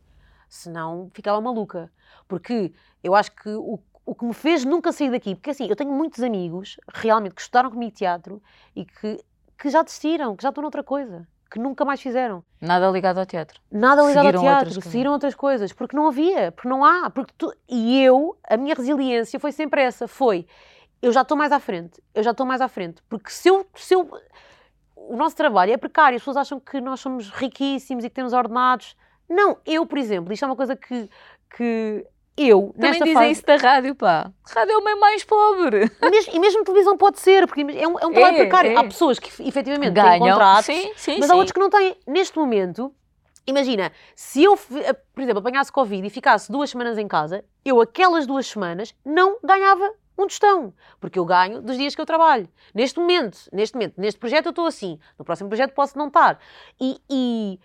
[0.48, 1.90] Senão ficava maluca.
[2.28, 5.74] Porque eu acho que o, o que me fez nunca sair daqui, porque assim, eu
[5.74, 8.40] tenho muitos amigos, realmente, que estudaram comigo teatro
[8.74, 9.18] e que,
[9.58, 12.44] que já desistiram, que já estão noutra coisa que nunca mais fizeram.
[12.60, 13.60] Nada ligado ao teatro.
[13.70, 17.10] Nada ligado seguiram ao teatro, outras seguiram outras coisas, porque não havia, porque não há.
[17.10, 17.52] Porque tu...
[17.68, 20.46] E eu, a minha resiliência foi sempre essa, foi,
[21.00, 23.66] eu já estou mais à frente, eu já estou mais à frente, porque se eu,
[23.74, 24.10] se eu
[24.96, 28.32] o nosso trabalho é precário, as pessoas acham que nós somos riquíssimos e que temos
[28.32, 28.96] ordenados.
[29.28, 31.08] Não, eu, por exemplo, isto é uma coisa que,
[31.56, 32.04] que
[32.36, 34.30] eu, Também nesta dizem fase, isso da rádio, pá.
[34.46, 35.90] Rádio é o meio mais pobre.
[36.02, 38.70] e mesmo, e mesmo televisão pode ser, porque é um, é um trabalho É, precário.
[38.72, 38.76] é.
[38.76, 40.28] Há pessoas que efetivamente têm Ganham.
[40.28, 41.32] contratos, Sim, sim, mas sim.
[41.32, 41.96] há outros que não têm.
[42.06, 42.92] Neste momento,
[43.46, 47.80] imagina, se eu, eh, por exemplo, apanhasse Covid e ficasse duas semanas em casa, eu
[47.80, 52.48] aquelas duas semanas não ganhava um tostão, porque eu ganho dos dias que eu trabalho.
[52.74, 56.38] Neste momento, neste momento, neste projeto eu estou assim, no próximo projeto posso não estar.
[56.80, 57.60] E, e,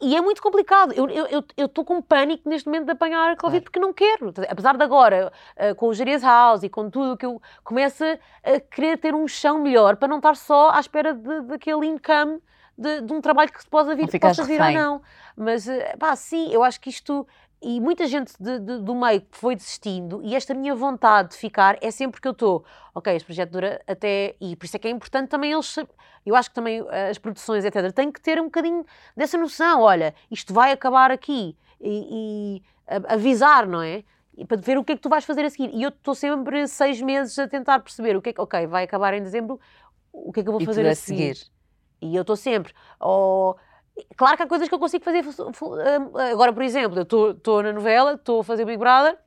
[0.00, 0.92] e é muito complicado.
[0.92, 3.62] Eu estou eu, eu com pânico neste momento de apanhar a Covid Claro.
[3.64, 4.32] porque não quero.
[4.48, 8.60] Apesar de agora, eh, com o Jerez House e com tudo, que eu começo a
[8.60, 12.40] querer ter um chão melhor para não estar só à espera daquele income
[12.76, 15.02] de, de um trabalho que se possa vir, possa vir ou não.
[15.34, 17.26] Mas, eh, pá, sim, eu acho que isto.
[17.68, 21.76] E muita gente de- de- do meio foi desistindo, e esta minha vontade de ficar
[21.82, 22.64] é sempre que eu estou.
[22.94, 24.36] Ok, este projeto dura até.
[24.40, 25.74] E por isso é que é importante também eles.
[26.24, 28.84] Eu acho que também eh, as produções, etc., têm que ter um bocadinho
[29.16, 29.80] dessa noção.
[29.80, 31.56] Olha, isto vai acabar aqui.
[31.80, 34.04] E, e avisar, não é?
[34.36, 35.70] E para ver o que é que tu vais fazer a seguir.
[35.74, 38.40] E eu estou sempre seis meses a tentar perceber o que é que.
[38.40, 39.58] Ok, vai acabar em dezembro,
[40.12, 41.34] o que é que eu vou E fazer a seguir?
[41.34, 41.50] seguir.
[42.00, 42.72] E eu estou sempre.
[43.00, 43.56] Ou,
[44.16, 45.24] claro que há coisas que eu consigo fazer.
[45.24, 49.18] hum, Agora, por exemplo, eu estou na novela, estou a fazer Big Brother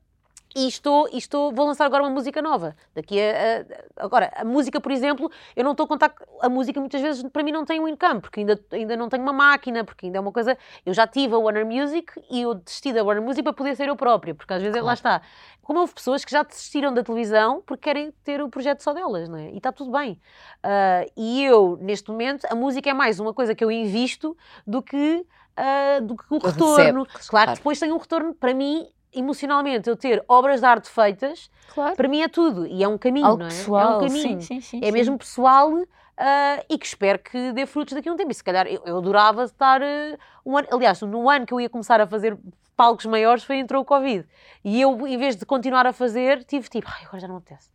[0.55, 2.75] e estou, e estou, vou lançar agora uma música nova.
[2.95, 3.61] Daqui a,
[4.01, 6.13] a- agora, a música, por exemplo, eu não estou a contar.
[6.41, 9.21] A música muitas vezes para mim não tem um income, porque ainda, ainda não tenho
[9.23, 10.57] uma máquina, porque ainda é uma coisa.
[10.85, 13.89] Eu já tive a Warner Music e eu desisti da Warner Music para poder ser
[13.89, 14.97] eu própria, porque às vezes lá Claro.
[14.97, 15.21] está.
[15.61, 19.29] Como houve pessoas que já desistiram da televisão porque querem ter o projeto só delas,
[19.29, 19.51] não é?
[19.51, 20.19] E está tudo bem.
[20.63, 24.35] Ah, e eu, neste momento, a música é mais uma coisa que eu invisto
[24.65, 25.23] do que,
[25.55, 26.75] ah, do que o retorno.
[26.75, 27.51] recebo, claro, claro.
[27.51, 31.95] que depois tem um retorno, para mim, emocionalmente, eu ter obras de arte feitas, Claro.
[31.95, 32.65] para mim é tudo.
[32.67, 33.49] E é um caminho, Algo não é?
[33.49, 33.93] pessoal.
[33.93, 34.41] é um caminho.
[34.41, 34.81] Sim, sim, sim.
[34.83, 35.71] É mesmo pessoal
[36.17, 38.31] ah, e que espero que dê frutos daqui a um tempo.
[38.31, 40.67] E se calhar eu, eu adorava estar ah, um ano.
[40.71, 42.37] Aliás, no ano que eu ia começar a fazer
[42.75, 44.25] palcos maiores foi entrou o Covid.
[44.63, 47.41] E eu, em vez de continuar a fazer, tive tipo, ai, agora já não me
[47.41, 47.69] apetece.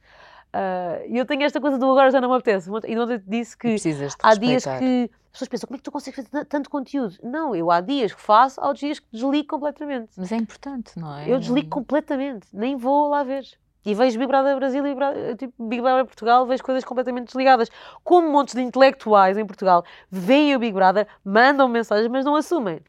[0.53, 2.71] Ah, E eu tenho esta coisa do agora já não me apetece.
[2.87, 3.77] E ontem te disse que
[4.23, 7.17] há dias que pessoas pensam, como é que tu consegues fazer tanto conteúdo?
[7.23, 10.13] Não, eu há dias que faço, há outros dias que desligo completamente.
[10.17, 11.29] Mas é importante, não é?
[11.29, 13.45] Eu desligo completamente, nem vou lá ver.
[13.85, 17.27] E vejo Big Brother Brasil e Big Brother, tipo, Big Brother Portugal, vejo coisas completamente
[17.27, 17.69] desligadas.
[18.03, 22.81] Como montes de intelectuais em Portugal veem o Big Brother, mandam mensagens, mas não assumem.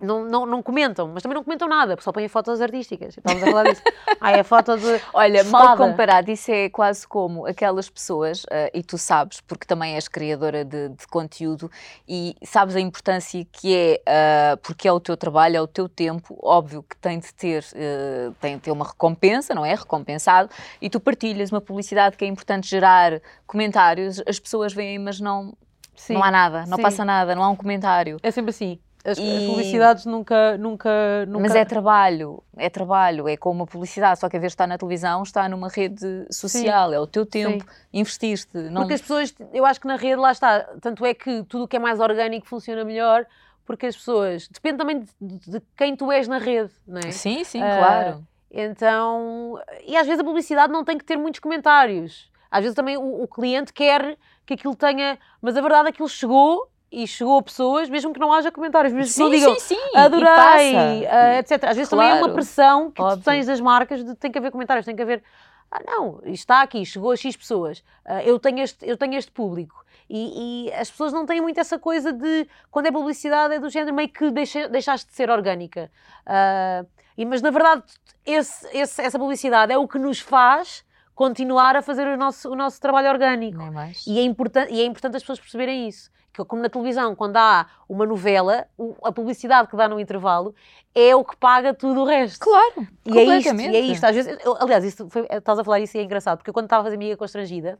[0.00, 3.16] Não, não, não comentam, mas também não comentam nada, porque só põem fotos artísticas.
[3.16, 3.82] Estávamos a falar disso.
[4.22, 5.00] Ah, é foto de.
[5.14, 9.94] Olha, mal comparado, isso é quase como aquelas pessoas, eh, e tu sabes, porque também
[9.94, 11.70] és criadora de, de conteúdo
[12.06, 15.88] e sabes a importância que é, eh, porque é o teu trabalho, é o teu
[15.88, 19.74] tempo, óbvio que tem de ter, eh, tem de ter uma recompensa, não é?
[19.74, 20.50] Recompensado,
[20.82, 25.54] e tu partilhas uma publicidade que é importante gerar comentários, as pessoas veem, mas não,
[25.94, 26.82] Sim, não há nada, não sim.
[26.82, 28.18] passa nada, não há um comentário.
[28.22, 28.78] É sempre assim.
[29.04, 31.40] As, as E- publicidades nunca, nunca, nunca.
[31.40, 34.76] Mas é trabalho, é trabalho, é como uma publicidade, só que a vez estar na
[34.76, 38.56] televisão, está numa rede social, é o teu tempo, investiste.
[38.58, 38.82] Não...
[38.82, 40.60] Porque as pessoas, eu acho que na rede lá está.
[40.82, 43.24] Tanto é que tudo o que é mais orgânico funciona melhor,
[43.64, 44.48] porque as pessoas.
[44.48, 47.10] Depende também de, de quem tu és na rede, não é?
[47.10, 48.26] Sim, sim, Ah, claro.
[48.50, 49.58] Então.
[49.86, 52.30] E às vezes a publicidade não tem que ter muitos comentários.
[52.50, 55.18] Às vezes também o, o cliente quer que aquilo tenha.
[55.40, 58.50] Mas a verdade é que aquilo chegou e chegou a pessoas, mesmo que não haja
[58.50, 59.58] comentários, mesmo que não Sim, digam.
[59.60, 59.96] sim, sim.
[59.96, 61.08] Adorei, passa.
[61.10, 61.64] ah, etc.
[61.64, 63.24] Às vezes também é uma Claro, pressão que tu óbvio.
[63.24, 65.22] tens das marcas de tem que haver comentários, tem que haver.
[65.70, 69.30] Ah, não, está aqui, chegou a X pessoas, ah, eu, tenho este, eu tenho este
[69.30, 69.84] público.
[70.08, 73.70] E, e as pessoas não têm muito essa coisa de quando é publicidade é do
[73.70, 75.88] género meio que deixa, deixaste de ser orgânica.
[76.26, 76.84] Ah,
[77.16, 77.84] e, mas na verdade,
[78.26, 80.84] esse- esse- essa publicidade é o que nos faz
[81.14, 83.62] continuar a fazer o nosso, o nosso trabalho orgânico.
[83.70, 84.04] Mais.
[84.06, 86.10] E é, importante, e é importante as pessoas perceberem isso.
[86.32, 88.66] Que como na televisão, quando há uma novela,
[89.02, 90.54] a publicidade que dá no intervalo
[90.94, 92.38] é o que paga tudo o resto.
[92.44, 94.04] Claro, E é isto, e é isto.
[94.04, 96.54] Às vezes, eu- aliás, isso foi, estás a falar isso e é engraçado, porque eu
[96.54, 97.78] quando estava a fazer amiga constrangida,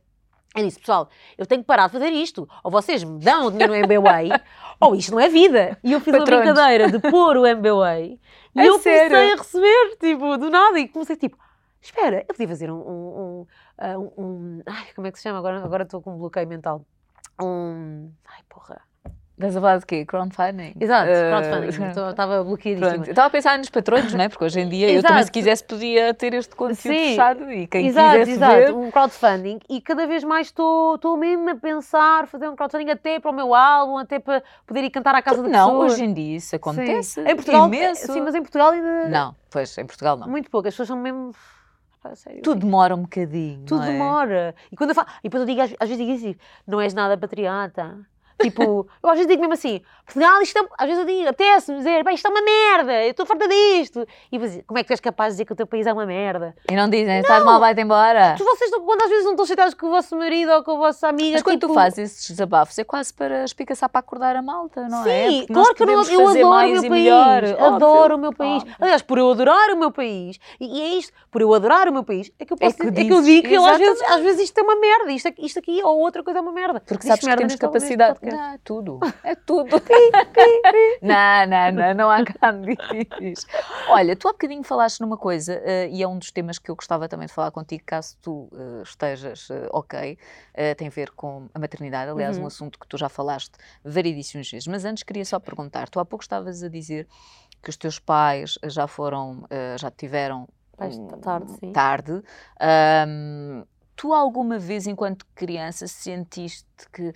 [0.57, 2.49] eu disse, pessoal, eu tenho que parar de fazer isto.
[2.65, 4.31] Ou vocês me dão o dinheiro no MBWay,
[4.81, 5.79] ou isto não é vida.
[5.85, 6.41] E eu fiz Patrões.
[6.41, 8.19] a brincadeira de pôr o MBWay
[8.57, 9.17] e A eu comecei sério?
[9.33, 11.39] a receber, tipo, do nada, e comecei tipo,
[11.81, 12.91] espera, eu podia fazer um, um,
[13.21, 13.47] um,
[13.79, 15.39] ah, um- um- ai, como é que se chama?
[15.39, 16.85] Agora agora estou com um bloqueio mental.
[17.43, 18.81] Um, ai, porra.
[19.37, 20.05] Estás a falar de quê?
[20.05, 20.75] Crowdfunding?
[20.79, 21.89] Exato, Eh, crowdfunding.
[22.11, 22.97] Estava bloqueadíssima.
[23.07, 24.29] Eu estava a pensar nos patrões, não é?
[24.29, 26.91] Porque hoje em dia eu também, se quisesse, podia ter este conteúdo Sim.
[26.91, 28.75] fechado e quem exato, quisesse exato, ver.
[28.75, 33.31] um crowdfunding e cada vez mais estou mesmo a pensar fazer um crowdfunding até para
[33.31, 35.85] o meu álbum, até para poder ir cantar à casa Porque da não, pessoa.
[35.87, 37.23] hoje em dia isso acontece.
[37.23, 37.23] Sim.
[37.27, 38.13] Em Portugal, imenso.
[38.13, 40.29] sim, mas em Portugal ainda Não, pois, em Portugal não.
[40.29, 41.33] muito pouco, as pessoas são mesmo
[42.15, 43.65] sério, Tudo demora um bocadinho.
[43.67, 43.87] tudo é?
[43.93, 44.55] demora.
[44.73, 46.37] E quando eu falo, e depois eu digo às, às vezes digo assim,
[46.67, 47.99] não és nada patriota.
[48.41, 51.79] Tipo, eu às vezes digo mesmo assim, Portugal, isto é, às vezes eu digo, apetece-me
[51.79, 54.07] dizer, bem, isto é uma merda, eu estou farta disto.
[54.33, 56.07] E como é que tu és capaz de dizer que o teu país é uma
[56.07, 56.55] merda?
[56.71, 58.35] E não dizem, estás mal, vai-te embora.
[58.37, 60.73] Tu, vocês, não- quando às vezes não estão chateados com o vosso marido ou com
[60.73, 64.01] a vossa amiga, Mas quando tipo, tu fazes esses desabafos, é quase para espicaçar para
[64.01, 65.29] acordar a malta, não é?
[65.29, 66.89] Sim, Porque claro que eu, não- eu adoro o meu país.
[66.91, 67.45] melhor.
[67.61, 68.63] Adoro o meu país.
[68.63, 68.77] óbvio.
[68.81, 71.93] Aliás, por eu adorar o meu país, e, e é isto, por eu adorar o
[71.93, 73.65] meu país, é que eu É posso que dizer- é que eu digo que eu,
[73.65, 76.39] às, vezes, às vezes isto é uma merda, isto, aqui- isto aqui ou outra coisa
[76.39, 76.81] é uma merda.
[76.87, 78.19] Porque sabes que temos capacidade.
[78.31, 78.37] Podcast.
[78.37, 79.01] Não, é tudo.
[79.25, 79.77] É tudo.
[81.03, 83.47] não, não, não, não há candidíveis.
[83.89, 86.77] Olha, tu há bocadinho falaste numa coisa, eh, e é um dos temas que eu
[86.77, 90.19] gostava também de falar contigo, caso tu eh, estejas eh, ok,
[90.77, 92.45] tem a ver com a maternidade, aliás, Uhum.
[92.45, 93.53] um assunto que tu já falaste
[93.85, 94.67] variedíssimas vezes.
[94.67, 97.07] Mas antes queria só perguntar: tu há pouco estavas a dizer
[97.63, 99.45] que os teus pais já foram,
[99.79, 101.73] já tiveram Pais tarde, sim.
[101.73, 102.23] tarde.
[102.59, 103.65] Ahm,
[104.01, 107.13] tu alguma vez, enquanto criança, sentiste que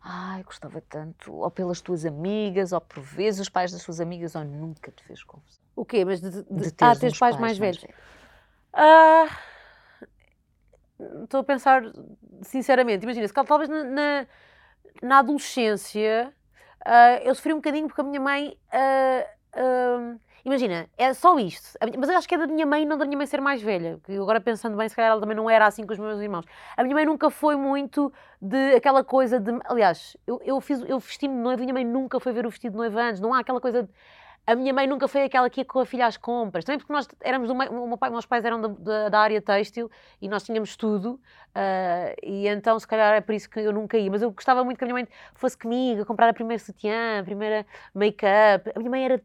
[0.00, 4.36] ai, gostava tanto, ou pelas tuas amigas, ou por vezes os pais das tuas amigas,
[4.36, 5.60] ou nunca te fez confusão?
[5.74, 6.04] O quê?
[6.04, 7.84] Mas de, de, De ah, teres uns pais, mais velhos.
[8.72, 9.26] Ah,
[11.24, 11.82] Estou a pensar
[12.42, 14.26] sinceramente, imagina, se talvez na, na,
[15.02, 16.32] na adolescência
[16.84, 18.56] ah, eu sofri um bocadinho porque a minha mãe.
[18.70, 19.26] ah,
[20.48, 21.78] imagina, é só isto.
[21.98, 24.00] Mas eu acho que é da minha mãe, não da minha mãe ser mais velha.
[24.04, 26.44] Que agora pensando bem, se calhar ela também não era assim com os meus irmãos.
[26.76, 29.52] A minha mãe nunca foi muito de aquela coisa de.
[29.66, 32.50] Aliás, eu, eu, fiz, eu vesti-me de noiva, a minha mãe nunca foi ver o
[32.50, 33.20] vestido de noiva antes.
[33.20, 33.82] Não há aquela coisa.
[33.84, 33.90] de-
[34.46, 36.64] a minha mãe nunca foi aquela que ia com a filha às compras.
[36.64, 37.70] Também porque nós éramos do meio,
[38.10, 39.90] meus pais eram da, da, da área têxtil
[40.22, 41.20] e nós tínhamos tudo.
[41.54, 44.10] ah, e então, se calhar, é por isso que eu nunca ia.
[44.10, 47.20] Mas eu gostava muito que a minha mãe fosse comigo a comprar a primeira sutiã,
[47.20, 48.70] a primeira make-up.
[48.74, 49.22] A minha mãe era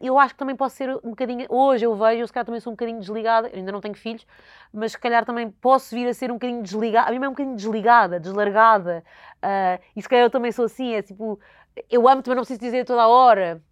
[0.00, 1.46] Eu acho que também posso ser um bocadinho.
[1.48, 3.50] Hoje eu vejo, eu se calhar também sou um bocadinho desligada.
[3.54, 4.26] Ainda não tenho filhos,
[4.72, 7.08] mas se calhar também posso vir a ser um bocadinho desligada.
[7.08, 9.04] A mãe é um bocadinho desligada, deslargada.
[9.42, 10.94] ah, e se calhar eu também sou assim.
[10.94, 11.38] É tipo,
[11.90, 13.62] eu amo-te, mas não preciso dizer toda a hora.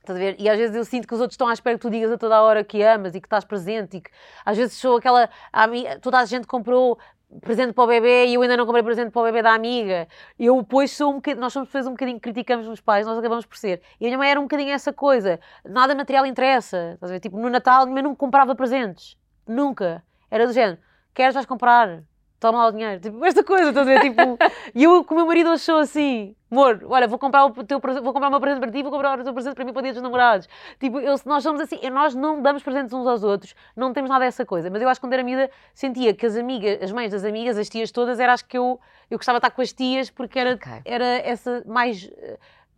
[0.00, 0.36] Estás a ver?
[0.40, 2.18] E às vezes eu sinto que os outros estão à espera que tu digas a
[2.18, 4.10] toda a hora que amas e que estás presente e que
[4.44, 5.30] às vezes sou aquela.
[5.52, 6.98] a mi- Toda a gente comprou
[7.40, 10.06] presente para o bebê e eu ainda não comprei presente para o bebê da amiga.
[10.38, 11.40] Eu depois sou um bocadinho.
[11.40, 13.80] Nós somos pessoas um bocadinho que criticamos os pais, nós acabamos por ser.
[14.00, 15.40] E a minha mãe era um bocadinho essa coisa.
[15.64, 16.92] Nada material interessa.
[16.94, 17.20] Estás a ver?
[17.20, 19.16] Tipo, no Natal minha mãe nunca comprava presentes.
[19.46, 20.02] Nunca.
[20.30, 20.78] Era do género:
[21.14, 22.02] queres, vais comprar.
[22.42, 22.98] Toma lá o dinheiro.
[22.98, 24.00] Tipo, esta coisa, estás a ver?
[24.00, 24.36] Tipo,
[24.74, 28.02] e eu com o meu marido achou assim: amor, olha, vou comprar o teu presente,
[28.02, 29.78] vou comprar o meu presente para ti, vou comprar o teu presente para mim para
[29.78, 30.48] o dia dos namorados.
[30.80, 34.24] Tipo, eu, nós somos assim, nós não damos presentes uns aos outros, não temos nada
[34.24, 34.68] dessa coisa.
[34.70, 37.56] Mas eu acho que quando era miúda sentia que as amigas, as mães das amigas,
[37.56, 40.36] as tias todas, era acho que eu, eu gostava de estar com as tias porque
[40.36, 40.72] era, Ok.
[40.84, 42.10] era essa mais.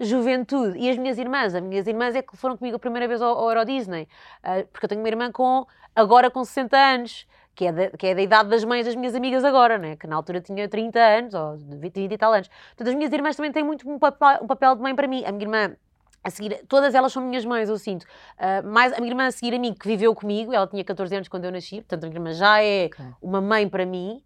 [0.01, 3.23] Juventude e as minhas irmãs, as minhas irmãs é que foram comigo a primeira vez
[3.23, 4.09] ao, ao Euro Disney,
[4.43, 8.07] Ah, porque eu tenho uma irmã com agora com 60 anos, que é, da, que
[8.09, 9.95] é da idade das mães das minhas amigas agora, né?
[9.95, 12.49] que na altura tinha 30 anos, ou 20, 20 e tal anos.
[12.69, 15.25] Portanto, as minhas irmãs também têm muito um papel, um papel de mãe para mim.
[15.25, 15.77] A minha irmã,
[16.25, 18.05] a seguir, todas elas são minhas mães, eu sinto.
[18.37, 21.15] Ah, mais a minha irmã a seguir a mim, que viveu comigo, ela tinha 14
[21.15, 23.05] anos quando eu nasci, portanto, a minha irmã já é Ok.
[23.23, 24.21] uma mãe para mim,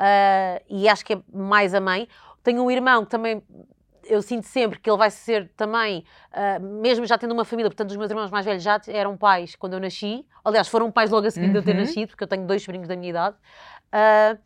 [0.00, 2.08] ah, e acho que é mais a mãe.
[2.42, 3.40] Tenho um irmão que também.
[4.06, 7.90] Eu sinto sempre que ele vai ser também, ah, mesmo já tendo uma família, portanto,
[7.90, 10.26] os meus irmãos mais velhos já eram pais quando eu nasci.
[10.44, 11.80] Aliás, foram pais logo a seguir de eu ter Uhum.
[11.80, 13.36] nascido, porque eu tenho dois sobrinhos da minha idade.
[13.92, 14.36] Ah,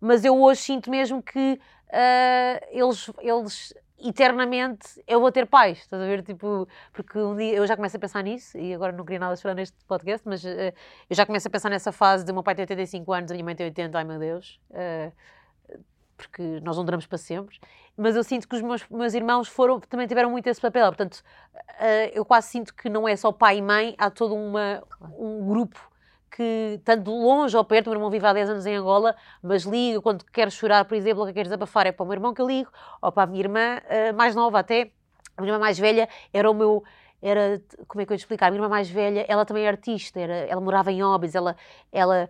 [0.00, 1.58] mas eu hoje sinto mesmo que
[1.92, 6.22] ah, eles, eles eternamente eu vou ter pais, estás a ver?
[6.22, 9.34] Tipo, porque um dia eu já começo a pensar nisso e agora não queria nada
[9.36, 10.74] chorar neste podcast, mas eh,
[11.08, 13.44] eu já começo a pensar nessa fase de meu pai ter 85 anos, a minha
[13.44, 15.12] mãe ter 80, ai meu Deus, eh,
[16.16, 17.58] porque nós não duramos para sempre.
[17.96, 21.22] Mas eu sinto que os meus, meus irmãos foram, também tiveram muito esse papel, portanto,
[21.80, 24.82] eh, eu quase sinto que não é só pai e mãe, há todo uma,
[25.18, 25.80] um grupo
[26.36, 29.62] que, tanto longe ou perto, o meu irmão vive há 10 anos em Angola, mas
[29.62, 32.34] ligo quando quero chorar, por exemplo, ou que quero desabafar, é para o meu irmão
[32.34, 34.90] que eu ligo, ou para a minha irmã eh, mais nova até.
[35.36, 36.84] A minha irmã mais velha era o meu.
[37.22, 38.48] Era, como é que eu ia explicar?
[38.48, 41.56] A minha irmã mais velha, ela também é artista, era, ela morava em Óbidos, ela,
[41.90, 42.28] ela.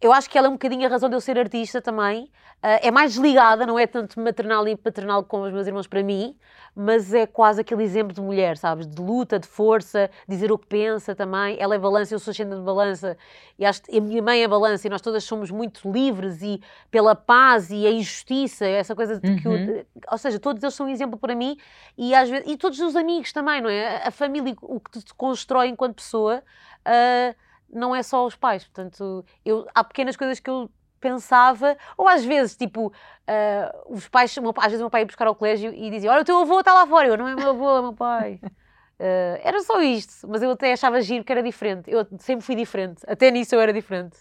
[0.00, 2.30] Eu acho que ela é um bocadinho a razão de eu ser artista também.
[2.62, 6.02] Ah, é mais desligada, não é tanto maternal e paternal como os meus irmãos para
[6.02, 6.36] mim,
[6.74, 8.86] mas é quase aquele exemplo de mulher, sabes?
[8.86, 11.56] De luta, de força, dizer o que pensa também.
[11.60, 13.16] Ela é balança, eu sou ascendente de balança,
[13.58, 17.14] e acho a minha mãe é balança, e nós todas somos muito livres e pela
[17.14, 19.48] paz e a injustiça, essa coisa de que.
[19.48, 19.84] Uhum.
[20.10, 21.56] ou seja, todos eles são um exemplo para mim,
[21.96, 24.06] e, às vezes, e todos os amigos também, não é?
[24.06, 26.42] A- família, o que te constrói enquanto pessoa,
[26.84, 27.34] ah,
[27.70, 28.64] não é só os pais.
[28.64, 32.92] Portanto, eu, há pequenas coisas que eu pensava, ou às vezes, tipo,
[33.26, 35.90] ah, os pais, meu pai- às vezes o meu pai ia buscar ao colégio e
[35.90, 37.08] dizia: Olha, o teu avô está lá fora.
[37.08, 38.40] Eu, não é meu avô, é meu pai.
[39.00, 41.88] Ah, era só isto, mas eu até achava giro que era diferente.
[41.90, 44.18] Eu sempre fui diferente, até nisso eu era diferente.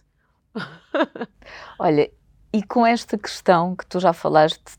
[1.79, 2.11] Olha,
[2.53, 4.77] e com esta questão que tu já falaste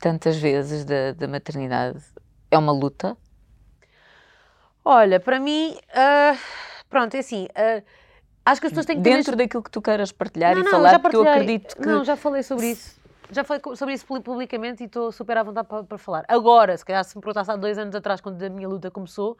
[0.00, 2.02] tantas vezes da, da maternidade?
[2.50, 3.16] É uma luta?
[4.84, 6.38] Olha, para mim, uh,
[6.88, 7.44] pronto, é assim.
[7.44, 7.82] Uh,
[8.44, 9.16] acho que as pessoas têm que ter.
[9.16, 11.86] Dentro daquilo que tu queiras partilhar não, e não, falar, porque eu acredito que.
[11.86, 12.96] Não, já falei sobre isso.
[13.30, 16.24] Já falei sobre isso publicamente e estou super à vontade para, para, falar.
[16.28, 19.36] Agora, se calhar se me perguntasse há dois anos atrás, quando a minha luta começou,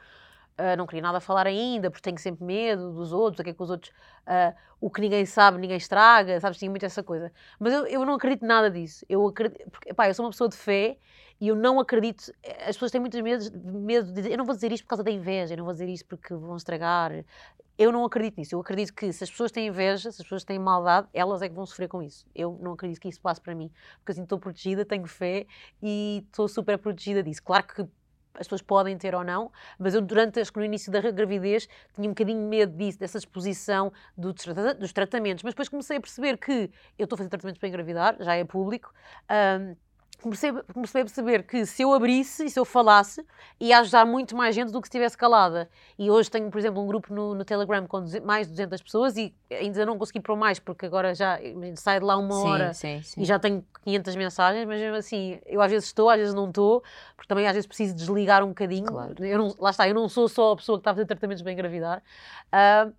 [0.58, 3.52] Uh, não queria nada falar ainda, porque tenho sempre medo dos outros, o que é
[3.52, 3.92] que os outros,
[4.22, 6.58] uh, o que ninguém sabe, ninguém estraga, sabes?
[6.58, 7.30] Tinha muito essa coisa.
[7.58, 9.04] Mas eu, eu não acredito nada disso.
[9.06, 10.96] Eu acredito, porque, pá, eu sou uma pessoa de fé
[11.38, 12.32] e eu não acredito.
[12.60, 15.04] As pessoas têm muitos medos, medo de dizer, eu não vou dizer isto por causa
[15.04, 17.12] da inveja, eu não vou dizer isto porque vão estragar.
[17.78, 18.54] Eu não acredito nisso.
[18.54, 21.48] Eu acredito que se as pessoas têm inveja, se as pessoas têm maldade, elas é
[21.50, 22.26] que vão sofrer com isso.
[22.34, 25.46] Eu não acredito que isso passe para mim, porque assim estou protegida, tenho fé
[25.82, 27.42] e estou super protegida disso.
[27.42, 27.86] Claro que
[28.38, 31.68] as pessoas podem ter ou não, mas eu durante, acho que no início da gravidez
[31.94, 34.32] tinha um bocadinho medo disso, dessa exposição do,
[34.78, 38.16] dos tratamentos, mas depois comecei a perceber que eu estou a fazer tratamentos para engravidar,
[38.20, 38.92] já é público,
[39.60, 39.76] um,
[40.22, 43.24] comecei, comecei a perceber que se eu abrisse e se eu falasse,
[43.60, 45.68] ia ajudar muito mais gente do que se estivesse calada.
[45.98, 49.16] E hoje tenho, por exemplo, um grupo no, no Telegram com mais de 200 pessoas
[49.16, 51.38] e ainda não consegui para mais, porque agora já
[51.76, 53.22] sai de lá uma sim, hora sim, sim.
[53.22, 56.48] e já tenho 500 mensagens, mas mesmo assim, eu às vezes estou, às vezes não
[56.48, 56.82] estou,
[57.14, 58.86] porque também às vezes preciso desligar um bocadinho.
[58.86, 59.24] Claro.
[59.24, 61.42] Eu não, lá está, eu não sou só a pessoa que está a fazer tratamentos
[61.42, 62.02] para engravidar.
[62.48, 62.92] Uh,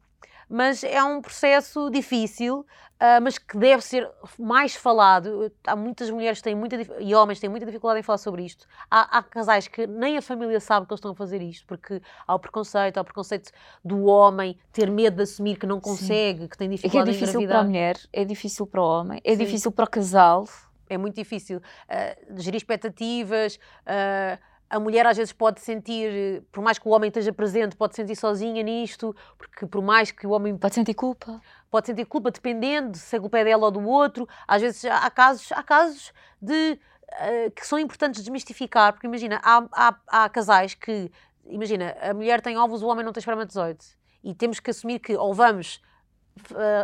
[0.49, 5.51] mas é um processo difícil, uh, mas que deve ser mais falado.
[5.65, 8.67] Há muitas mulheres têm muita e homens têm muita dificuldade em falar sobre isto.
[8.89, 12.01] Há, há, casais que nem a família sabe que eles estão a fazer isto, porque
[12.25, 13.51] há o preconceito, há o preconceito
[13.83, 16.47] do homem ter medo de assumir que não consegue, Sim.
[16.47, 19.21] que tem dificuldade é que é difícil para a mulher, é difícil para o homem,
[19.23, 19.37] é Sim.
[19.37, 20.45] difícil para o casal.
[20.89, 23.59] É muito difícil uh, gerir expectativas.
[23.85, 24.39] Uh,
[24.70, 28.15] a mulher às vezes pode sentir, por mais que o homem esteja presente, pode sentir
[28.15, 30.57] sozinha nisto, porque por mais que o homem.
[30.57, 31.41] Pode sentir culpa.
[31.70, 34.28] Pode sentir culpa, dependendo se a culpa é dela ou do outro.
[34.47, 36.80] Às vezes há casos, há casos de.
[37.07, 41.09] Uh, que são importantes desmistificar, porque imagina, há, há, há casais que.
[41.45, 43.86] Imagina, a mulher tem ovos, o homem não tem espermatozoide.
[44.22, 45.82] E temos que assumir que ou vamos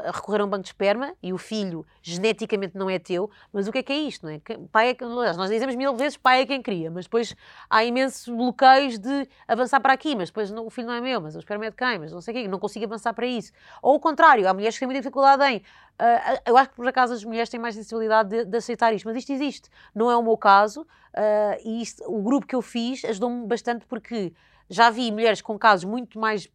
[0.05, 3.67] a recorrer a um banco de esperma e o filho geneticamente não é teu, mas
[3.67, 4.25] o que é que é isto?
[4.25, 4.41] Não é?
[4.71, 7.35] Pai é, nós dizemos mil vezes pai é quem cria, mas depois
[7.69, 11.21] há imensos bloqueios de avançar para aqui, mas depois não, o filho não é meu,
[11.21, 13.25] mas o esperma é de quem, mas não sei o quê, não consigo avançar para
[13.25, 13.51] isso.
[13.81, 15.57] Ou o contrário, há mulheres que têm muita dificuldade em.
[15.57, 19.05] Uh, eu acho que por acaso as mulheres têm mais sensibilidade de, de aceitar isto,
[19.05, 19.69] mas isto existe.
[19.93, 23.85] Não é o meu caso uh, e isto, o grupo que eu fiz ajudou-me bastante
[23.85, 24.33] porque
[24.69, 26.49] já vi mulheres com casos muito mais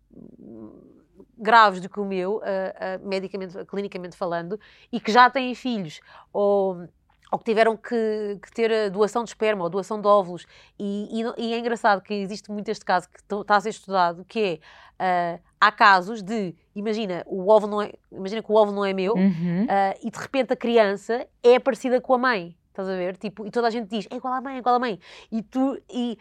[1.39, 4.59] graves do que o meu, uh, uh, medicamente, clinicamente falando,
[4.93, 6.01] e que já têm filhos,
[6.32, 6.89] ou,
[7.30, 10.47] ou que tiveram que, que, ter a doação de esperma ou doação de óvulos.
[10.78, 14.24] E, e, e é engraçado que existe muito este caso que está a ser estudado,
[14.24, 14.61] que
[14.99, 18.84] é, uh, há casos de, imagina, o óvulo não é, imagina que o óvulo não
[18.84, 19.66] é meu, uhum.
[20.03, 22.57] e de repente a criança é parecida com a mãe.
[22.79, 23.16] Estás a ver?
[23.16, 25.01] Tipo, e toda a gente diz, é igual à mãe, é igual à mãe.
[25.33, 26.16] E tu, e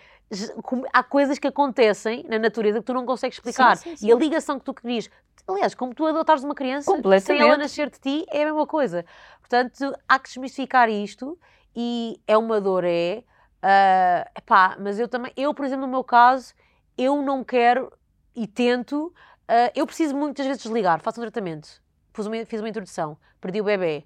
[0.91, 3.77] há coisas que acontecem na natureza que tu não consegues explicar.
[3.77, 4.07] Sim, sim, sim.
[4.07, 5.07] E a ligação que tu querias,
[5.47, 6.91] aliás, como tu adotares uma criança,
[7.21, 9.05] sem ela nascer de ti, é a mesma coisa.
[9.39, 11.37] Portanto, há que desmistificar isto
[11.75, 13.23] e é uma dor, é.
[13.57, 16.55] Uh, epá, mas eu também, eu, por exemplo, no meu caso,
[16.97, 17.91] eu não quero
[18.35, 19.13] e tento,
[19.47, 21.81] uh, eu preciso muitas vezes desligar, faço um tratamento,
[22.17, 24.05] uma, fiz uma introdução, perdi o bebê,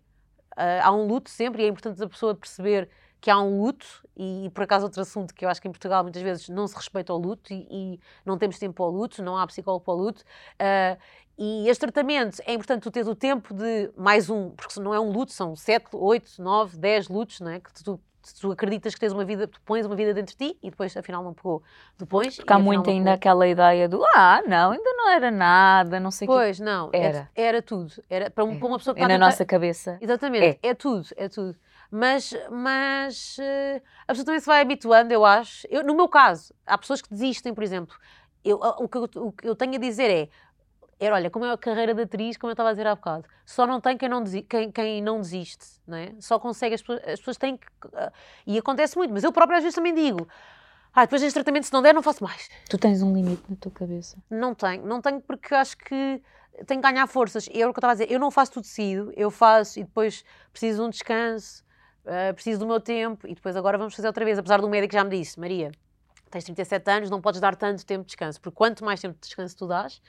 [0.58, 2.90] Uh, há um luto sempre e é importante a pessoa perceber
[3.20, 3.86] que há um luto
[4.18, 6.76] e, por acaso outro assunto que eu acho que em Portugal muitas vezes não se
[6.76, 9.94] respeita o luto e, e não temos tempo para o luto, não há psicólogo para
[9.94, 11.00] o luto uh,
[11.38, 15.00] e este tratamento é importante tu teres o tempo de mais um, porque não é
[15.00, 17.60] um luto, são 7, 8, 9, 10 lutos, não é?
[17.60, 18.00] Que tu
[18.40, 20.96] tu acreditas que tens uma vida, tu pões uma vida dentro de ti e depois
[20.96, 21.64] afinal não pegou.
[21.98, 22.36] Depois.
[22.36, 26.28] Porque há muito ainda aquela ideia do ah, não, ainda não era nada, não sei
[26.28, 26.64] o Pois, que...
[26.64, 27.06] não, era.
[27.06, 27.30] era.
[27.36, 27.92] Era tudo.
[28.10, 28.58] Era para, um, é.
[28.58, 29.98] para uma pessoa que é na nossa cabeça.
[30.02, 30.70] Exatamente, é.
[30.70, 31.56] é tudo, é tudo.
[31.90, 35.68] Mas, mas uh, a pessoa também se vai habituando, eu acho.
[35.70, 37.96] Eu, no meu caso, há pessoas que desistem, por exemplo.
[38.44, 40.30] Eu, o, que eu, o que eu tenho a dizer é
[41.02, 43.26] era, olha, como é a carreira de atriz, como eu estava a dizer há bocado,
[43.44, 46.14] só não tem quem não, desi quem, quem não desiste, não é?
[46.20, 47.68] Só consegue, as pessoas, as pessoas têm que...
[47.88, 48.12] Uh,
[48.46, 50.28] e acontece muito, mas eu própria às vezes também digo,
[50.94, 52.48] ah, depois deste tratamento, se não der, não faço mais.
[52.70, 54.16] Tu tens um limite na tua cabeça?
[54.30, 56.22] Não tenho, não tenho porque acho que
[56.68, 57.48] tenho que ganhar forças.
[57.48, 59.80] E é o que eu estava a dizer, eu não faço tudo seguido, eu faço
[59.80, 61.64] e depois preciso de um descanso,
[62.06, 64.94] uh, preciso do meu tempo e depois agora vamos fazer outra vez, apesar do médico
[64.94, 65.72] já me disse, Maria,
[66.32, 69.22] tens 37 anos, não podes dar tanto tempo de descanso, porque quanto mais tempo de
[69.22, 70.02] descanso tu dás,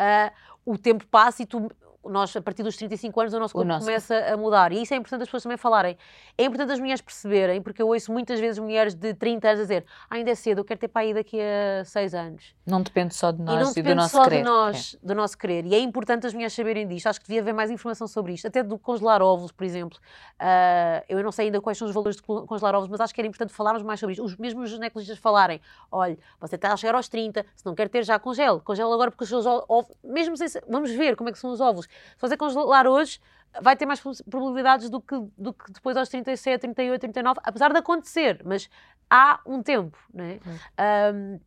[0.00, 0.32] uh,
[0.64, 1.68] o tempo passa e tu
[2.04, 4.72] nós, a partir dos 35 anos, o nosso O corpo nosso começa a mudar.
[4.72, 5.96] E isso é importante as pessoas também falarem.
[6.36, 9.62] É importante as mulheres perceberem, porque eu ouço muitas vezes mulheres de 30 anos a
[9.62, 12.54] dizer ah, ainda é cedo, eu quero ter para aí daqui a 6 anos.
[12.66, 14.36] Não depende só de e nós não e, do nosso só querer.
[14.36, 15.66] de nós, do nosso querer.
[15.66, 17.06] E é importante as mulheres saberem disto.
[17.06, 18.46] Acho que devia haver mais informação sobre isto.
[18.46, 19.98] Até do congelar óvulos, por exemplo.
[20.38, 23.20] Ah, eu não sei ainda quais são os valores de congelar óvulos, mas acho que
[23.20, 24.24] era importante falarmos mais sobre isto.
[24.24, 28.04] Os mesmos ginecologistas falarem: olha, você está a chegar aos 30, se não quer ter,
[28.04, 28.60] já congele.
[28.60, 29.96] Congela agora porque os seus óvulos.
[30.02, 31.88] Mesmo sem Vamos ver como é que são os óvulos.
[32.16, 33.20] Se você congelar hoje,
[33.60, 37.78] vai ter mais probabilidades do que, do que depois aos 37, 38, 39, apesar de
[37.78, 38.68] acontecer, mas
[39.08, 40.34] há um tempo, não é?
[40.46, 40.58] Hum.
[40.78, 41.40] Ahm,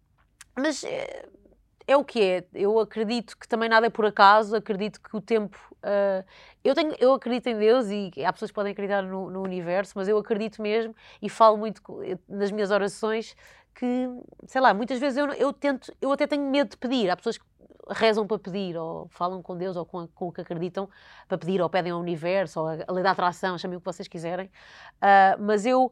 [0.56, 1.26] mas eh,
[1.88, 2.46] é o que é.
[2.54, 5.58] Eu acredito que também nada é por acaso, acredito que o tempo.
[5.82, 6.24] ah,
[6.64, 9.94] eu, tenho, eu acredito em Deus e há pessoas que podem acreditar no, no universo,
[9.96, 13.36] mas eu acredito mesmo e falo muito eu- nas minhas orações
[13.76, 14.08] que,
[14.46, 17.10] sei lá, muitas vezes eu, eu tento, eu até tenho medo de pedir.
[17.10, 17.46] Há pessoas que
[17.89, 20.89] rezam para pedir, ou falam com Deus, ou com, com o que acreditam
[21.27, 24.07] para pedir, ou pedem ao universo, ou a, lei da atração, chamem o que vocês
[24.07, 24.49] quiserem.
[25.01, 25.91] Ah, mas eu,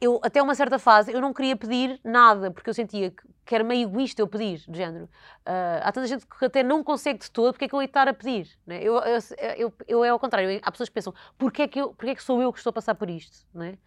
[0.00, 3.54] eu, até uma certa fase, eu não queria pedir nada, porque eu sentia que, que
[3.54, 5.08] era meio egoísta eu pedir, do género.
[5.44, 7.86] Ah, há tanta gente que até não consegue de todo, porque é que eu ia
[7.86, 8.48] estar a pedir?
[8.66, 8.82] Né?
[8.82, 9.18] Eu, eu,
[9.56, 12.14] eu, eu é ao contrário, há pessoas que pensam, porquê é que, eu, porquê é
[12.14, 13.46] que sou eu que estou a passar por isto?
[13.54, 13.78] Né?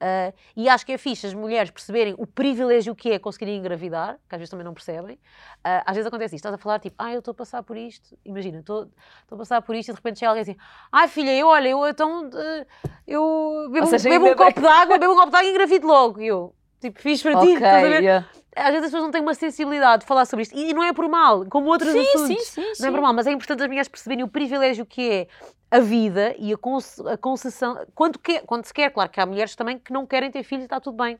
[0.00, 4.18] Ah, e acho que é fixe as mulheres perceberem o privilégio que é conseguirem engravidar,
[4.28, 5.18] que às vezes também não percebem.
[5.62, 7.76] Ah, às vezes acontece isto, estás a falar tipo, ah, eu estou a passar por
[7.76, 8.16] isto.
[8.24, 8.90] Imagina, estou
[9.30, 10.56] a passar por isto e de repente chega alguém assim,
[10.92, 12.66] ai filha, eu olha, eu então, eh,
[13.06, 15.86] eu bebo, seja, bebo um copo de água, bebo um copo de água e engravido
[15.86, 16.20] logo.
[16.20, 18.02] E eu, tipo, fiz para ti, Ok, estás a ver?
[18.02, 18.28] yeah.
[18.56, 20.56] Às vezes as pessoas não têm uma sensibilidade de falar sobre isto.
[20.56, 22.46] E não é por mal, como outros Sim, assuntos.
[22.46, 22.92] sim, sim, Não é sim.
[22.92, 25.28] por mal, mas é importante as mulheres perceberem o privilégio que é
[25.70, 27.84] a vida e a, conce- a concessão.
[27.94, 30.62] Quando, quer, quando se quer, claro que há mulheres também que não querem ter filhos
[30.62, 31.18] e está tudo bem.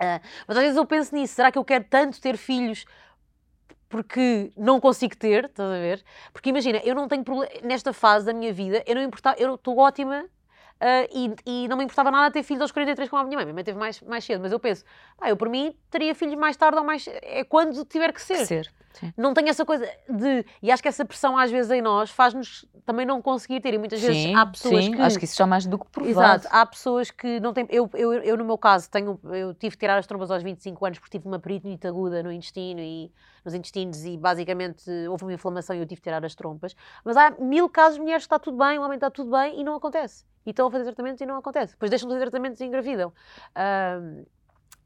[0.00, 2.84] Ah, mas às vezes eu penso nisso: será que eu quero tanto ter filhos
[3.88, 5.46] porque não consigo ter?
[5.46, 6.04] Estás a ver?
[6.32, 7.50] Porque imagina, eu não tenho problema.
[7.62, 10.24] Nesta fase da minha vida, eu não importava, eu estou ótima.
[10.80, 13.44] Ah, e, e não me importava nada ter filhos aos 43 como a minha mãe.
[13.44, 14.84] Minha mãe teve mais, mais cedo, mas eu penso,
[15.16, 17.06] pá, eu por mim teria filhos mais tarde ou mais.
[17.22, 18.72] É quando tiver que ser Ser.
[18.92, 19.12] Sim.
[19.16, 20.44] não tem essa coisa de.
[20.62, 23.74] E acho que essa pressão às vezes em nós faz-nos também não conseguir ter.
[23.74, 25.00] E muitas vezes Sim, há pessoas sim, que.
[25.00, 26.10] acho que isso já mais do que provado.
[26.10, 27.66] Exato, há pessoas que não têm.
[27.70, 30.86] Eu, eu, eu, no meu caso, tenho, eu tive que tirar as trombas aos 25
[30.86, 33.12] anos porque tive uma peritonite aguda no intestino e
[33.44, 36.74] nos intestinos e basicamente houve uma inflamação e eu tive que tirar as trompas.
[37.04, 39.60] Mas há mil casos de mulheres que está tudo bem, o homem está tudo bem
[39.60, 40.24] e não acontece.
[40.46, 41.72] E estão a fazer tratamentos e não acontece.
[41.74, 43.12] Depois deixam de fazer tratamentos e engravidam.
[43.54, 44.24] Ahm,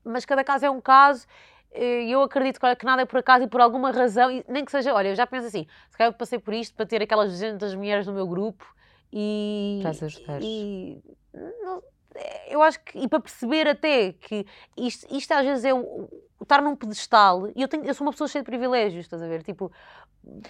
[0.04, 1.26] mas cada caso é um caso.
[1.74, 4.92] E eu acredito que, nada é por acaso e por alguma razão, nem que seja,
[4.92, 7.74] olha, eu já penso assim, se calhar eu passei por isto para ter aquelas 200
[7.74, 8.64] mulheres no meu grupo
[9.12, 9.78] e.
[9.80, 10.44] Para as ajudares.
[10.46, 11.02] E,
[11.62, 11.82] não-
[12.48, 14.44] eu acho que, e para perceber até que
[14.76, 16.10] isto, isto às vezes é o
[16.42, 19.26] estar num pedestal, e eu, tenho, eu sou uma pessoa cheia de privilégios, estás a
[19.26, 19.42] ver?
[19.42, 19.70] Tipo,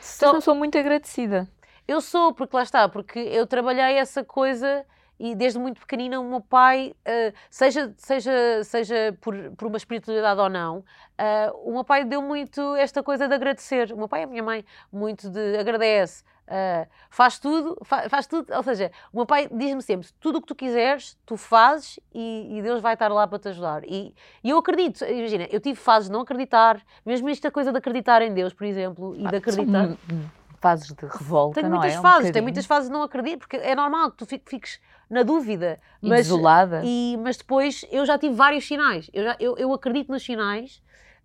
[0.01, 0.27] Só...
[0.27, 1.49] Eu não sou muito agradecida.
[1.87, 4.85] eu sou, porque lá está, porque eu trabalhei essa coisa
[5.19, 10.41] e desde muito pequenina o meu pai, ah, seja, seja, seja por, por uma espiritualidade
[10.41, 10.85] ou não,
[11.17, 13.93] ah, o meu pai deu muito esta coisa de agradecer.
[13.93, 16.25] O meu pai e a minha mãe, muito de agradece.
[16.55, 20.41] Ah, faz tudo, fa- faz tudo, ou seja, o meu pai diz-me sempre: tudo o
[20.43, 23.83] que tu quiseres, tu fazes e, e Deus vai estar lá para te ajudar.
[23.85, 27.79] E, e eu acredito, imagina, eu tive fases de não acreditar, mesmo esta coisa de
[27.79, 29.87] acreditar em Deus, por exemplo, e de acreditar.
[29.89, 30.25] São, hum,
[30.61, 31.99] fases de revolta, não muitas é?
[31.99, 32.43] Um fases, tenho bocadinho.
[32.45, 34.81] muitas fases de não acredito, porque é normal que tu fi- fiques
[35.11, 35.81] na dúvida.
[36.03, 36.83] E Mas, desolada.
[36.85, 39.11] e- mas depois eu já tive vários sinais.
[39.13, 40.81] Eu, já, eu, eu acredito nos sinais.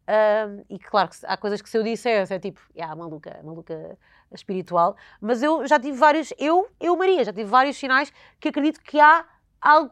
[0.08, 3.98] Ahm, e claro que há coisas que se eu dissesse é tipo, ah, maluca, maluca
[4.32, 4.96] espiritual.
[5.22, 9.00] Mas eu já tive vários, eu, eu Maria, já tive vários sinais que acredito que
[9.00, 9.26] há
[9.62, 9.92] algo,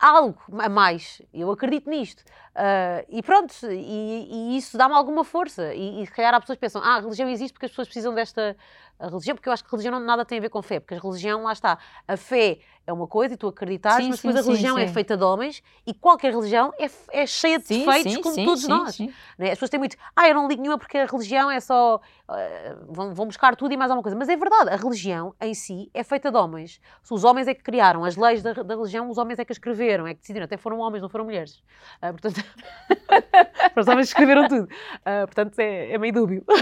[0.00, 1.22] algo a mais.
[1.32, 2.24] Eu acredito nisto.
[2.54, 5.74] Ah, e pronto, e, e isso dá-me alguma força.
[5.74, 7.88] E, e se calhar há pessoas que pensam, ah, a religião existe porque as pessoas
[7.88, 8.56] precisam desta
[9.00, 10.94] religião, porque eu acho que a religião não nada tem a ver com fé, porque
[10.94, 14.28] a religião, lá está, a fé é uma coisa e tu acreditares, Sim, mas sim,
[14.28, 14.92] depois a sim, religião é sim.
[14.92, 18.44] feita de homens e qualquer religião é, é cheia de Sim, defeitos, sim, como sim,
[18.44, 18.94] todos sim, nós.
[18.94, 19.14] sim.
[19.38, 19.46] né?
[19.46, 22.00] As pessoas têm muito, ah, eu não ligo nenhuma porque a religião é só.
[22.28, 22.34] ah,
[22.88, 24.16] vão, vão buscar tudo e mais alguma coisa.
[24.16, 26.80] Mas é verdade, a religião em si é feita de homens.
[27.08, 30.06] Os homens é que criaram as leis da, da religião, os homens é que escreveram,
[30.06, 31.62] é que decidiram, até foram homens, não foram mulheres.
[32.00, 32.41] Ah, portanto,
[33.76, 34.68] os homens escreveram tudo.
[35.04, 36.44] Ah, portanto, é, é meio dúbio.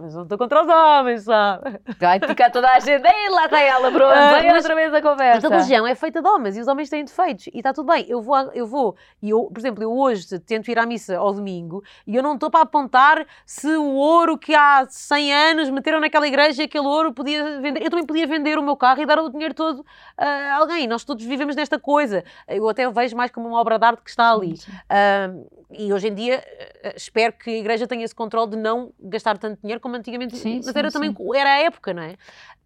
[0.00, 1.80] Mas não estou contra os homens, sabe?
[1.98, 3.04] Vai ficar toda a gente.
[3.06, 4.14] Ei, lá está ela, pronto.
[4.40, 5.46] Vem mas- outra vez a Mas conversa.
[5.46, 8.04] a religião é feita de homens e os homens têm defeitos e está tudo bem.
[8.08, 11.32] Eu vou, eu vou, e eu, por exemplo, eu hoje tento ir à missa ao
[11.32, 16.00] domingo e eu não estou para apontar se o ouro que há 100 anos meteram
[16.00, 17.82] naquela igreja aquele ouro podia vender.
[17.82, 19.84] Eu também podia vender o meu carro e dar o dinheiro todo
[20.16, 20.86] a alguém.
[20.86, 22.22] Nós todos vivemos nesta coisa.
[22.46, 24.54] Eu até o vejo mais como uma obra de arte que está ali.
[25.02, 28.92] Ah, e hoje em dia eh, espero que a igreja tenha esse controle de não
[29.00, 31.36] gastar tanto dinheiro, como antigamente, Sim, mas sim, era também, sim.
[31.36, 32.16] era a época, não é?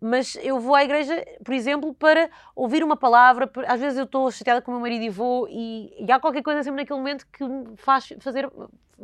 [0.01, 4.31] Mas eu vou à igreja, por exemplo, para ouvir uma palavra, às vezes eu estou
[4.31, 7.27] chateada com o meu marido e vou, e, e há qualquer coisa sempre naquele momento
[7.33, 8.51] que me faz fazer,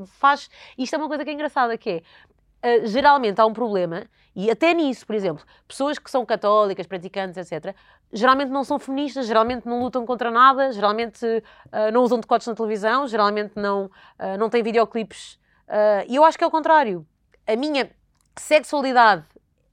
[0.07, 2.03] faz, isto é uma coisa que é engraçada, que é,
[2.65, 4.07] Uh, geralmente há um problema,
[4.37, 7.75] e até nisso, por exemplo, pessoas que são católicas, praticantes, etc.,
[8.13, 12.55] geralmente não são feministas, geralmente não lutam contra nada, geralmente uh, não usam decotes na
[12.55, 15.35] televisão, geralmente não, uh, não têm videoclipes.
[15.69, 17.07] Uh, e eu acho que é o contrário.
[17.47, 17.91] A minha
[18.37, 19.25] sexualidade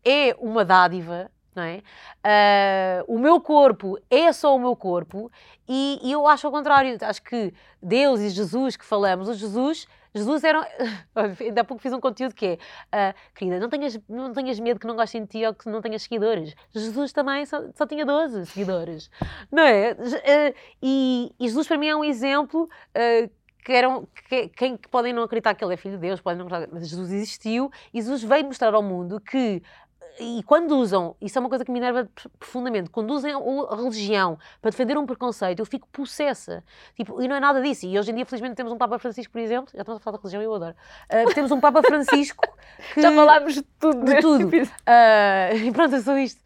[0.05, 1.81] é uma dádiva, não é?
[3.07, 5.29] O meu corpo é só o meu corpo,
[5.67, 6.97] e, e eu acho ao contrário.
[7.01, 10.67] Acho que Deus e Jesus que falamos, o Jesus Jesus era.
[11.39, 12.57] Ainda há pouco fiz um conteúdo que é:
[12.91, 15.81] ah, querida, não tenhas, não tenhas medo que não gostem de ti ou que não
[15.81, 16.55] tenhas seguidores.
[16.73, 19.09] Jesus também só, só tinha 12 seguidores.
[19.51, 19.91] Não é?
[19.91, 22.69] Ah, e, e Jesus para mim é um exemplo.
[22.95, 23.29] ah,
[23.63, 26.39] que eram, que, quem que podem não acreditar que ele é filho de Deus, podem
[26.39, 29.61] não acreditar, mas Jesus existiu e Jesus veio mostrar ao mundo que
[30.19, 32.07] e quando usam, isso é uma coisa que me enerva
[32.37, 36.63] profundamente, quando usam a religião para defender um preconceito, eu fico possessa.
[36.95, 37.85] Tipo, e não é nada disso.
[37.85, 39.71] E hoje em dia, felizmente, temos um Papa Francisco, por exemplo.
[39.73, 40.75] Já estamos a falar da religião, eu adoro.
[41.11, 42.43] Uh, temos um Papa Francisco
[42.93, 43.01] que.
[43.01, 44.05] Já falámos de tudo.
[44.05, 44.47] De tudo.
[44.47, 46.41] Uh, e pronto, é só isto.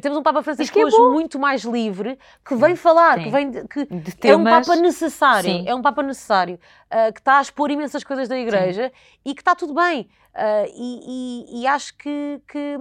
[0.00, 1.10] Temos um Papa Francisco é hoje bom.
[1.12, 3.24] muito mais livre que vem falar, Sim.
[3.24, 3.50] que vem.
[3.66, 5.50] Que De é um temas- Papa necessário.
[5.50, 5.64] Sim.
[5.66, 6.58] É um Papa necessário.
[6.92, 8.92] Uh, que está a expor imensas coisas da Igreja
[9.24, 10.08] e que está tudo bem.
[10.34, 12.76] Uh, e, e- e acho que- que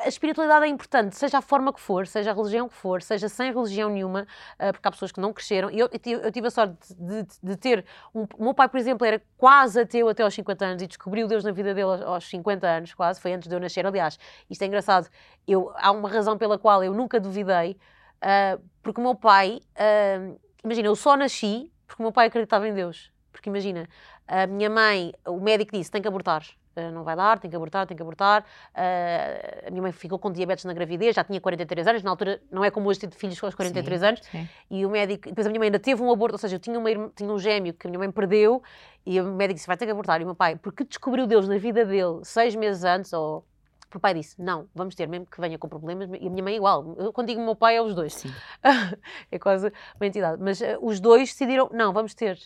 [0.00, 3.28] a espiritualidade é importante, seja a forma que for, seja a religião que for, seja
[3.28, 4.26] sem religião nenhuma,
[4.58, 5.70] ah, porque há pessoas que não cresceram.
[5.70, 7.84] Eu, eu tive- a sorte de, de- de ter.
[8.12, 11.28] Um, o meu pai, por exemplo, era quase ateu até aos 50 anos e descobriu
[11.28, 13.86] Deus na vida dele aos, aos 50 anos, quase, foi antes de eu nascer.
[13.86, 14.18] Aliás,
[14.50, 15.08] isto é engraçado,
[15.46, 17.76] eu, há uma razão pela qual eu nunca duvidei,
[18.20, 22.68] ah, porque o meu pai, ah, imagina, eu só nasci porque o meu pai acreditava
[22.68, 23.12] em Deus.
[23.32, 23.88] Porque imagina,
[24.28, 26.44] a minha mãe, o médico disse: tem que abortar.
[26.76, 28.42] Uh, não vai dar, tem que abortar, tem que abortar.
[28.74, 32.40] Uh, a minha mãe ficou com diabetes na gravidez, já tinha 43 anos, na altura
[32.50, 34.20] não é como hoje ter filhos aos 43 Sim, anos.
[34.22, 34.48] sim.
[34.70, 36.78] E o médico, depois a minha mãe ainda teve um aborto, ou seja, eu tinha,
[36.78, 38.62] uma, tinha um gêmeo que a minha mãe perdeu
[39.06, 40.20] e o médico disse: vai ter que abortar.
[40.20, 43.46] E o meu pai, porque descobriu Deus na vida dele seis meses antes, ou.
[43.96, 46.08] O pai disse: Não, vamos ter, mesmo que venha com problemas.
[46.20, 46.94] E a minha mãe, igual.
[46.98, 48.14] Eu, quando digo o meu pai, é os dois.
[48.14, 48.32] Sim.
[49.30, 50.42] é quase uma entidade.
[50.42, 52.38] Mas eh, os dois decidiram: Não, vamos ter.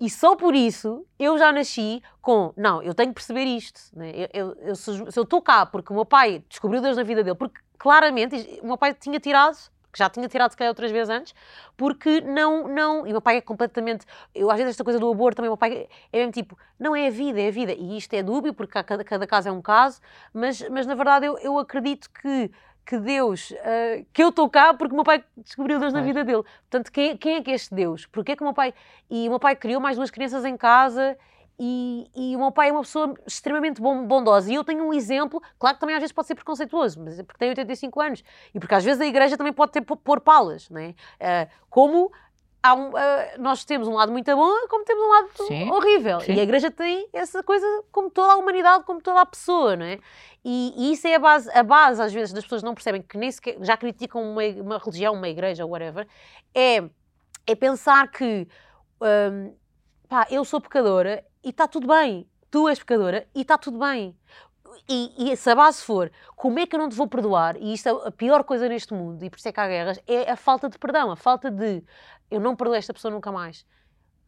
[0.00, 3.80] E só por isso eu já nasci com: Não, eu tenho que perceber isto.
[3.94, 4.12] né?
[4.32, 7.36] Eu, eu- se eu estou cá porque o meu pai descobriu Deus na vida dele,
[7.36, 9.56] porque claramente o meu pai tinha tirado.
[9.92, 11.34] Que já tinha tirado se calhar outras vezes antes,
[11.76, 15.10] porque não, não, e o meu pai é completamente, eu às vezes esta coisa do
[15.10, 17.72] aborto também, o meu pai é mesmo tipo, não é a vida, é a vida,
[17.72, 20.00] e isto é dúbio, porque cada, cada caso é um caso,
[20.32, 22.50] mas, mas na verdade eu, eu acredito que,
[22.86, 26.06] que Deus, ah, que eu estou cá porque o meu pai descobriu Deus na Claro.
[26.14, 26.42] vida dele.
[26.70, 28.06] Portanto, quem, quem é que é este Deus?
[28.06, 28.74] Porquê que o meu pai.
[29.10, 31.16] E o meu pai criou mais duas crianças em casa.
[31.58, 34.50] E, e o meu pai é uma pessoa extremamente bondosa.
[34.50, 37.22] E eu tenho um exemplo, claro que também às vezes pode ser preconceituoso, mas é
[37.22, 38.24] porque tem 85 anos.
[38.54, 40.94] E porque às vezes a igreja também pode ter pôr palas, não é?
[41.20, 42.10] Ah, como
[42.64, 45.70] um, ah, nós temos um lado muito bom, como temos um lado Sim.
[45.70, 46.20] horrível.
[46.20, 46.34] Sim.
[46.34, 49.84] E a igreja tem essa coisa como toda a humanidade, como toda a pessoa, não
[49.84, 49.98] é?
[50.44, 53.18] E, e isso é a base, a base, às vezes, das pessoas não percebem que
[53.18, 56.06] nem sequer, já criticam uma, uma religião, uma igreja, whatever,
[56.54, 56.84] é,
[57.46, 58.46] é pensar que
[59.00, 59.54] hum,
[60.08, 62.26] pá, eu sou pecadora e está tudo bem.
[62.50, 64.16] Tu és pecadora e está tudo bem.
[64.88, 67.72] E, e se a base for como é que eu não te vou perdoar, e
[67.72, 70.30] isto é a pior coisa neste mundo, e por isso é que há guerras, é
[70.30, 71.82] a falta de perdão, a falta de
[72.30, 73.66] eu não perdoo esta pessoa nunca mais.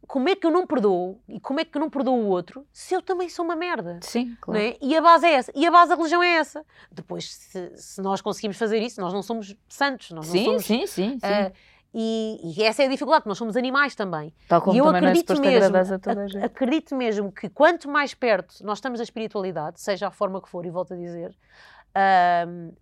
[0.07, 2.65] Como é que eu não perdoo e como é que eu não perdoo o outro
[2.71, 3.99] se eu também sou uma merda?
[4.03, 4.61] Sim, claro.
[4.61, 4.77] é?
[4.79, 5.51] E a base é essa.
[5.55, 6.63] E a base da religião é essa.
[6.91, 10.11] Depois, se, se nós conseguimos fazer isso, nós não somos santos.
[10.11, 11.19] Nós não Sim, somos, sim, sim, sim.
[11.23, 11.51] ah,
[11.97, 14.33] e, e essa é a dificuldade, nós somos animais também.
[14.49, 16.43] Tal como e eu também não é acredito mesmo, a toda a gente.
[16.43, 20.65] acredito mesmo que quanto mais perto nós estamos da espiritualidade, seja a forma que for,
[20.65, 21.33] e volto a dizer,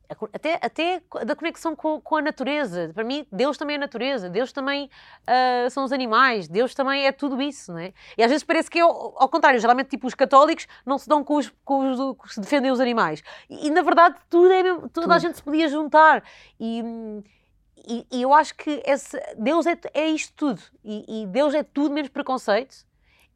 [0.09, 2.89] a co- até, até da conexão com, com a natureza.
[2.93, 4.89] Para mim, Deus também é natureza, Deus também
[5.27, 7.93] ah, são os animais, Deus também é tudo isso, não é?
[8.17, 11.07] E às vezes parece que é ao, ao contrário, geralmente tipo os católicos não se
[11.07, 13.21] dão com os, com os que se defendem os animais.
[13.47, 15.21] E, e, na verdade tudo é mesmo, toda a Tudo.
[15.21, 16.23] gente se podia juntar.
[16.59, 16.81] E,
[17.87, 20.61] e, eu acho que esse, Deus é, é isto tudo.
[20.83, 22.75] E, e Deus é tudo menos preconceito.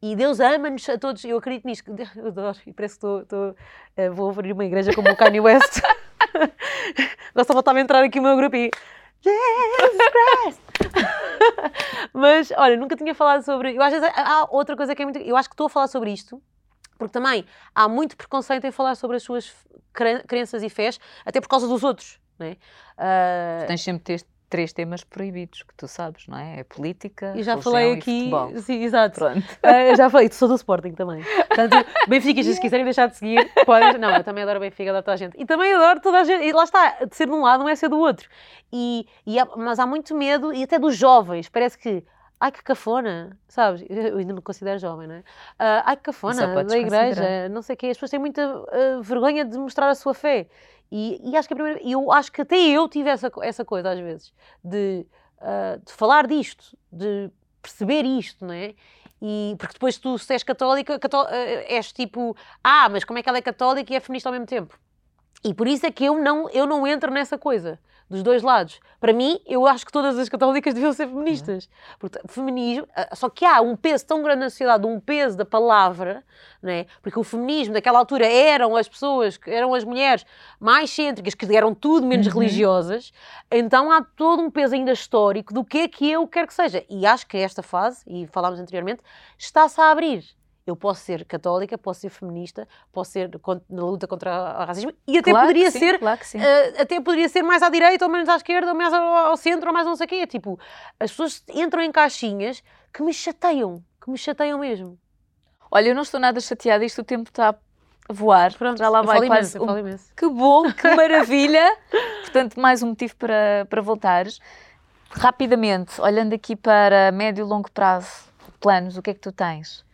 [0.00, 1.24] E Deus ama-nos a todos.
[1.24, 1.90] Eu acredito nisto.
[2.16, 2.56] Eu adoro.
[2.66, 3.22] E parece que estou.
[3.22, 3.56] estou,
[3.96, 5.80] eh, vou abrir uma igreja como o Kanye West.
[7.34, 8.70] De voltar a entrar aqui no meu grupo e.
[9.20, 10.60] Jesus Christ!
[12.14, 13.74] Mas, olha, nunca tinha falado sobre.
[13.76, 15.18] Eu às vezes há outra coisa que é muito.
[15.18, 16.40] Eu acho que estou a falar sobre isto.
[16.96, 17.44] Porque também
[17.74, 19.54] há muito preconceito em falar sobre as suas
[19.92, 22.20] cre- crenças e fés, até por causa dos outros.
[22.38, 22.56] Não é?
[22.96, 26.60] Ah, Tens sempre ter três temas proibidos, que tu sabes, não é?
[26.60, 28.58] É política, E já falei e aqui, futebol.
[28.62, 29.18] sim, exato.
[29.18, 29.42] Pronto.
[29.62, 31.22] Ah, já falei, sou do Sporting também.
[31.22, 33.98] Portanto, Benfica, se quiserem deixar de seguir, podem.
[33.98, 35.34] Não, eu também adoro Benfica, adoro toda a gente.
[35.40, 36.44] E também adoro toda a gente.
[36.44, 38.28] E lá está, de ser de um lado não é ser do outro.
[38.72, 42.02] E, e há- mas há muito medo, e até dos jovens, parece que.
[42.40, 43.84] Ai que cafona, sabes?
[43.90, 45.22] Eu ainda me considero jovem, não é?
[45.58, 47.50] Ah, ai que cafona da igreja, considerar.
[47.50, 47.86] não sei o quê.
[47.88, 50.46] As pessoas têm muita ah, vergonha de mostrar a sua fé.
[50.90, 53.90] E, e acho que a primeira, eu acho que até eu tive essa, essa coisa
[53.90, 54.32] às vezes,
[54.64, 55.06] de,
[55.40, 57.30] ah, de falar disto, de
[57.60, 58.74] perceber isto, não é?
[59.20, 63.22] E, porque depois tu, se és católica, cató- eh, és tipo, ah, mas como é
[63.22, 64.78] que ela é católica e é feminista ao mesmo tempo?
[65.44, 67.78] E por isso é que eu não, eu não entro nessa coisa,
[68.08, 68.80] dos dois lados.
[69.00, 71.68] Para mim, eu acho que todas as católicas deviam ser feministas.
[71.98, 75.44] Porque feminismo, ah, só que há um peso tão grande na sociedade, um peso da
[75.44, 76.24] palavra,
[76.62, 76.86] não é?
[77.02, 80.24] porque o feminismo daquela altura eram as pessoas, eram as mulheres
[80.58, 82.32] mais cêntricas, que eram tudo menos Uhum.
[82.40, 83.12] religiosas,
[83.50, 86.84] então há todo um peso ainda histórico do que é que eu quero que seja.
[86.88, 89.00] E acho que esta fase, e falámos anteriormente,
[89.36, 90.24] está-se a abrir.
[90.68, 93.30] Eu posso ser católica, posso ser feminista, posso ser
[93.70, 96.20] na luta contra o racismo e até Claro poderia sim, ser Claro.
[96.20, 99.36] Uh, até poderia ser mais à direita, ou menos à esquerda, ou mais ao, ao
[99.38, 100.26] centro, ou mais não sei o quê.
[100.26, 100.60] Tipo,
[101.00, 102.62] as pessoas entram em caixinhas
[102.92, 104.98] que me chateiam, que me chateiam mesmo.
[105.70, 107.50] Olha, eu não estou nada chateada, isto o tempo está
[108.08, 108.52] a voar.
[108.76, 110.14] já lá vai quase imenso, um-.
[110.14, 111.76] Que bom, que maravilha!
[112.20, 114.38] Portanto, mais um motivo para, para voltares.
[115.10, 118.28] Rapidamente, olhando aqui para médio e longo prazo,
[118.60, 119.87] planos, o que é que tu tens?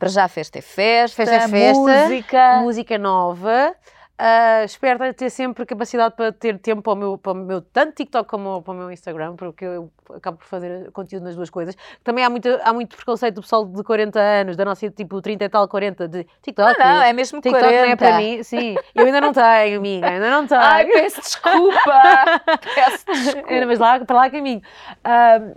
[0.00, 2.56] Para já, festa é festa, Festa é festa, música.
[2.62, 3.76] Música nova.
[4.18, 7.96] Uh, espero ter sempre capacidade para ter tempo para o meu, para o meu tanto
[7.96, 11.76] TikTok como para o meu Instagram, porque eu acabo por fazer conteúdo nas duas coisas.
[12.02, 15.44] Também há muito, há muito preconceito do pessoal de 40 anos, da nossa tipo 30
[15.44, 16.78] e tal, 40 de TikTok.
[16.78, 17.82] Não, não, é mesmo TikTok 40.
[17.84, 18.76] não é para mim, sim.
[18.94, 20.62] Eu ainda não tenho, amiga, ainda não tenho.
[20.62, 22.40] Ai, peço desculpa!
[22.74, 23.66] peço desculpa.
[23.66, 24.62] Mas lá, para lá caminho.
[25.04, 25.54] Ahm,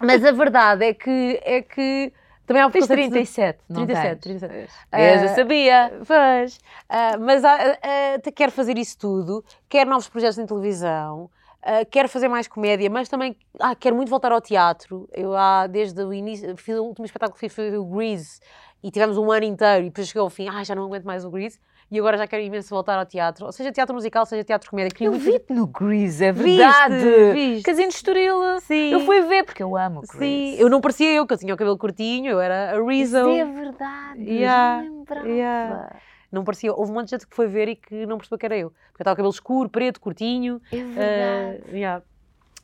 [0.00, 2.12] mas a verdade é que, é que
[2.46, 4.40] também há Tens preconceito de- 37, não 37, tens?
[4.40, 4.72] 37.
[4.94, 5.92] Vês, eu Ah, sabia.
[6.06, 6.58] Pois.
[6.88, 11.28] Ah, mas ah, ah, quero fazer isso tudo, quero novos projetos em televisão,
[11.62, 15.08] ah, quero fazer mais comédia, mas também ah, quero muito voltar ao teatro.
[15.12, 18.40] Eu há, desde o início, fiz o último espetáculo que fiz foi o Grease
[18.82, 21.24] e tivemos um ano inteiro e depois chegou ao fim, ah, já não aguento mais
[21.24, 21.58] o Grease
[21.90, 24.70] e agora já quero imenso voltar ao teatro, ou seja teatro musical, seja teatro de
[24.70, 24.90] comédia.
[24.90, 27.32] Queria Eu muito vi-te no Grease, é Viste, verdade.
[27.32, 27.62] viste.
[27.64, 28.60] Casino de Estoril.
[28.60, 28.90] Sim.
[28.92, 30.60] Eu fui ver porque eu amo o Sim, Grease.
[30.60, 33.16] eu não parecia eu, que eu tinha o cabelo curtinho, eu era a Isso Rizzo.
[33.30, 34.22] é verdade.
[34.22, 35.28] Yeah, Já lembrava.
[35.28, 35.96] yeah.
[36.32, 38.46] Não parecia, houve um monte de gente que foi ver e que não percebeu que
[38.46, 38.70] era eu.
[38.70, 40.60] Porque eu estava com cabelo escuro, preto, curtinho.
[40.72, 40.98] É verdade.
[40.98, 42.02] eh, yeah.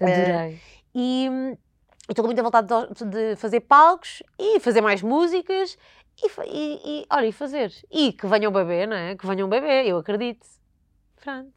[0.00, 0.58] Adorei.
[0.94, 1.56] E hum,
[2.08, 5.78] estou com muita vontade de, de fazer palcos e fazer mais músicas
[6.22, 7.72] e, e, e, olha, e fazer.
[7.90, 9.16] E que venham bebê, não é?
[9.16, 10.46] Que venham bebê, eu acredito.
[11.22, 11.50] Pronto.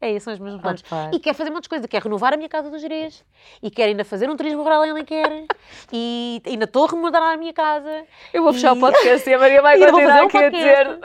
[0.00, 0.80] É isso, são os meus planos.
[0.86, 1.10] Opa.
[1.12, 1.84] E quero fazer muitas coisas.
[1.88, 3.24] Quero renovar a minha casa dos Jerez.
[3.60, 5.44] E quero ainda fazer um turismo rural em Alenquer.
[5.92, 8.04] e ainda estou a remodelar a minha casa.
[8.32, 11.00] Eu vou fechar o E- podcast e a Maria vai continuar um aqui a dizer.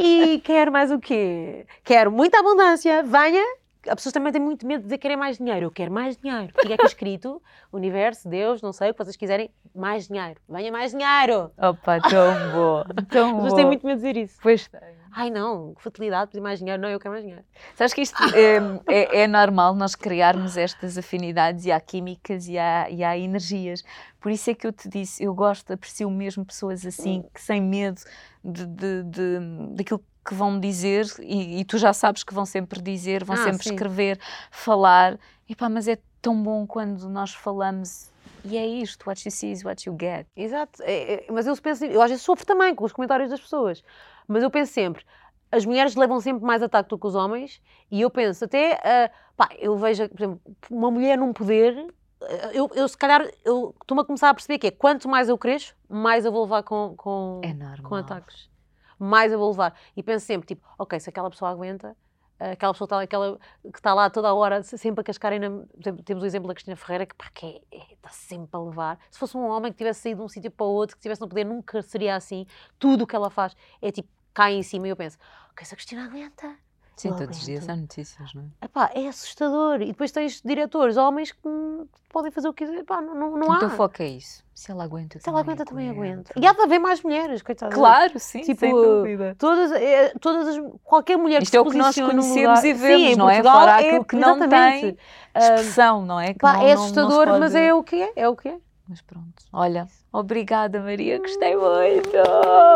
[0.00, 1.64] E quero mais o quê?
[1.82, 3.02] Quero muita abundância.
[3.02, 3.42] Venha.
[3.88, 5.66] As pessoas também têm muito medo de dizer que querem mais dinheiro.
[5.66, 6.52] Eu quero mais dinheiro.
[6.60, 10.40] Fica aqui escrito: universo, Deus, não sei o que vocês quiserem, mais dinheiro.
[10.48, 11.50] Venha mais dinheiro.
[11.58, 12.84] Opa, tão bom.
[13.10, 14.38] Tão As pessoas têm muito medo de dizer isso.
[14.42, 14.96] Pois tem.
[15.18, 16.82] Ai não, que fatalidade, pedir mais dinheiro.
[16.82, 17.42] Não, eu quero mais dinheiro.
[17.74, 22.58] Sabes que isto é, é- é normal nós criarmos estas afinidades e há químicas e
[22.58, 23.82] há, e há energias.
[24.20, 27.62] Por isso é que eu te disse, eu gosto, aprecio mesmo pessoas assim, que sem
[27.62, 27.98] medo
[28.44, 29.38] de, de, de-
[29.74, 30.04] daquilo que
[30.34, 33.74] vão dizer e, e tu já sabes que vão sempre dizer, vão Ah, sempre sim.
[33.74, 34.18] escrever,
[34.50, 35.18] falar.
[35.48, 38.10] Epá, mas é tão bom quando nós falamos
[38.44, 40.26] e é isto, what you see is what you get.
[40.36, 40.82] Exato.
[40.82, 43.82] É, é, mas eu penso, eu às vezes sofro também com os comentários das pessoas.
[44.28, 45.04] Mas eu penso sempre,
[45.50, 47.60] as mulheres levam sempre mais ataque do que os homens,
[47.90, 51.86] e eu penso até, ah, pá, eu vejo, por exemplo, uma mulher num poder,
[52.52, 55.36] eu, eu se calhar, eu estou-me a começar a perceber que é, quanto mais eu
[55.36, 58.48] cresço, mais eu vou levar com, com, É com ataques.
[58.98, 59.74] Mais eu vou levar.
[59.96, 61.96] E penso sempre, tipo, ok, se aquela pessoa aguenta,
[62.38, 65.38] ah, aquela pessoa tá, aquela, que está lá toda a hora, se- sempre a cascarem,
[65.38, 65.50] na,
[66.04, 68.98] temos o exemplo da Cristina Ferreira, que pá, que é- é- está sempre a levar.
[69.10, 71.20] Se fosse um homem que tivesse saído de um sítio para o outro, que tivesse
[71.20, 72.46] no poder, nunca seria assim.
[72.78, 75.16] Tudo o que ela faz é tipo, cai em cima e eu penso,
[75.52, 76.56] ok, se a Cristina aguenta,
[76.96, 78.64] Sim, Eu todos os dias há notícias, não é?
[78.64, 79.82] epá, é assustador.
[79.82, 83.36] E depois tens diretores, homens que hum, podem fazer o que quiserem, epá, não, não,
[83.36, 83.58] não o há.
[83.58, 84.42] teu foco é isso.
[84.54, 86.32] Se ela aguenta, Se ela também aguenta, também aguenta.
[86.34, 87.74] E há de haver mais mulheres, coitadas.
[87.76, 89.36] Claro, sim, Tipo, sem dúvida.
[89.38, 92.64] Todas, é, todas as, qualquer mulher Isto que é se o que nós conhecemos lugar-
[92.64, 93.42] e vemos, Sim, não é?
[93.42, 94.96] Fora aquilo que não tem
[95.36, 96.32] Expressão, não é?
[96.32, 98.28] Que pá, não- é não- não se assustador, mas pode- é o que é, é
[98.28, 98.58] o que é.
[98.88, 99.86] Mas pronto, olha,
[100.18, 102.10] obrigada Maria, gostei muito.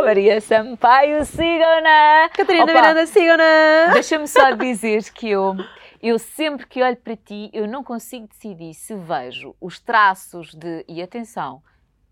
[0.04, 2.28] Maria Sampaio, sigam-na.
[2.34, 2.72] Catarina Opa.
[2.72, 3.92] Miranda, sigam-na!
[3.92, 5.56] Deixa-me só dizer que eu,
[6.02, 10.82] Eu sempre que olho para ti, eu não consigo decidir se vejo os traços de.
[10.88, 11.62] E atenção,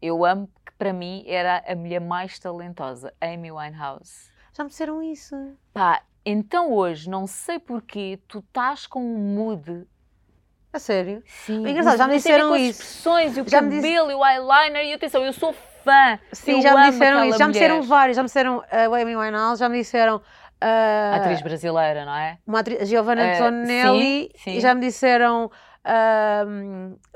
[0.03, 4.31] eu amo que para mim era a mulher mais talentosa, Amy Winehouse.
[4.53, 5.35] Já me disseram isso.
[5.72, 9.87] Pá, então hoje, não sei porquê, tu estás com um mood.
[10.73, 11.23] A sério?
[11.47, 12.83] Sim, É engraçado, já me disseram com as isso.
[12.83, 14.85] expressões e o Já me disse- cabelo e o eyeliner.
[14.85, 15.55] E atenção, eu sou
[15.85, 16.19] fã.
[16.33, 17.39] Sim, eu já me disseram isso.
[17.39, 18.16] Já me disseram vários.
[18.16, 20.21] Já me disseram a Amy Winehouse, já me disseram
[20.61, 22.37] ah, Atriz brasileira, não é?
[22.47, 24.57] uma atriz, Giovanna Eh, Antonelli sim, sim.
[24.57, 25.51] e já me disseram
[25.85, 26.45] ah,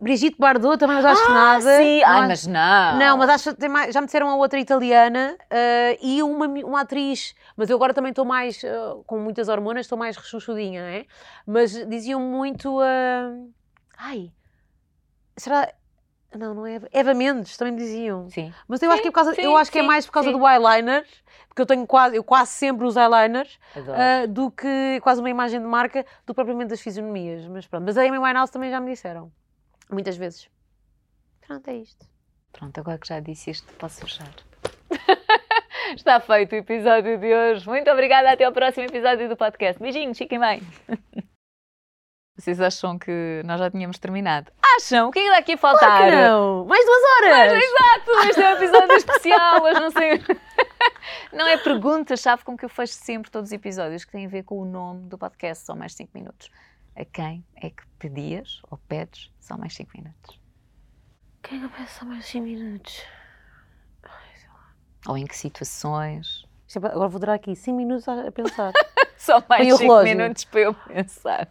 [0.00, 1.76] Brigitte Bardot, também mas acho que nada.
[1.76, 2.98] Sim, ai, Não mas não.
[2.98, 6.46] Não, mas acho que tem mais, já me disseram a outra italiana ah, e uma,
[6.46, 10.80] uma atriz, mas eu agora também estou mais, ah, com muitas hormonas, estou mais rechonchudinha,
[10.82, 11.06] não é?
[11.46, 12.78] Mas diziam muito.
[12.80, 13.32] ah,
[13.98, 14.30] ai,
[15.36, 15.68] será.
[16.34, 16.80] Não, não é.
[16.92, 18.26] Eva- Mendes, também me diziam.
[18.30, 18.54] Sim.
[18.66, 20.12] Mas eu acho que é, por causa, sim, eu acho que é sim, mais por
[20.12, 20.38] causa sim.
[20.38, 21.04] do eyeliner,
[21.52, 25.60] porque eu tenho quase, eu quase sempre uso eyeliners, ah, do que quase uma imagem
[25.60, 27.46] de marca, do que propriamente das fisionomias.
[27.46, 29.30] Mas pronto, mas a Amy Winehouse também já me disseram,
[29.90, 30.48] muitas vezes.
[31.46, 32.06] Pronto, é isto.
[32.52, 34.32] Pronto, agora que já disse isto, posso fechar.
[35.94, 37.68] Está feito o episódio de hoje.
[37.68, 38.32] Muito obrigada.
[38.32, 39.78] Até ao próximo episódio do podcast.
[39.78, 40.62] Beijinhos, fiquem bem.
[42.34, 44.50] Vocês acham que nós já tínhamos terminado?
[44.76, 45.08] Acham?
[45.08, 45.98] O que é que dá aqui a faltar?
[45.98, 46.64] Claro que não!
[46.64, 47.62] Mais duas horas!
[47.62, 50.22] Exato, este é um episódio especial, mas não sei.
[51.32, 54.44] Não é pergunta-chave com que eu fecho sempre todos os episódios que têm a ver
[54.44, 56.50] com o nome do podcast, só mais 5 minutos.
[56.94, 60.38] A quem é que pedias ou pedes só mais 5 minutos?
[61.42, 63.02] Quem é que eu peço só mais 5 minutos?
[65.06, 66.46] Ou em que situações?
[66.74, 68.72] É Agora vou durar aqui 5 minutos a pensar.
[69.18, 70.16] Só mais Põe o 5 relógio.
[70.16, 71.48] minutos para eu pensar.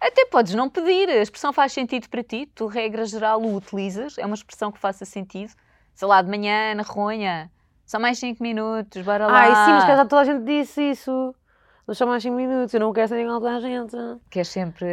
[0.00, 4.16] Até podes não pedir, a expressão faz sentido para ti, tu, regra geral, o utilizas,
[4.16, 5.52] é uma expressão que faça sentido.
[5.94, 7.50] Sei lá, de manhã, na ronha,
[7.90, 9.40] só mais 5 minutos, bora lá.
[9.40, 11.34] Ai, sim, mas que já toda a gente disse isso.
[11.88, 13.96] Não só mais 5 minutos, eu não quero ser igual toda a gente.
[14.30, 14.86] Que é sempre.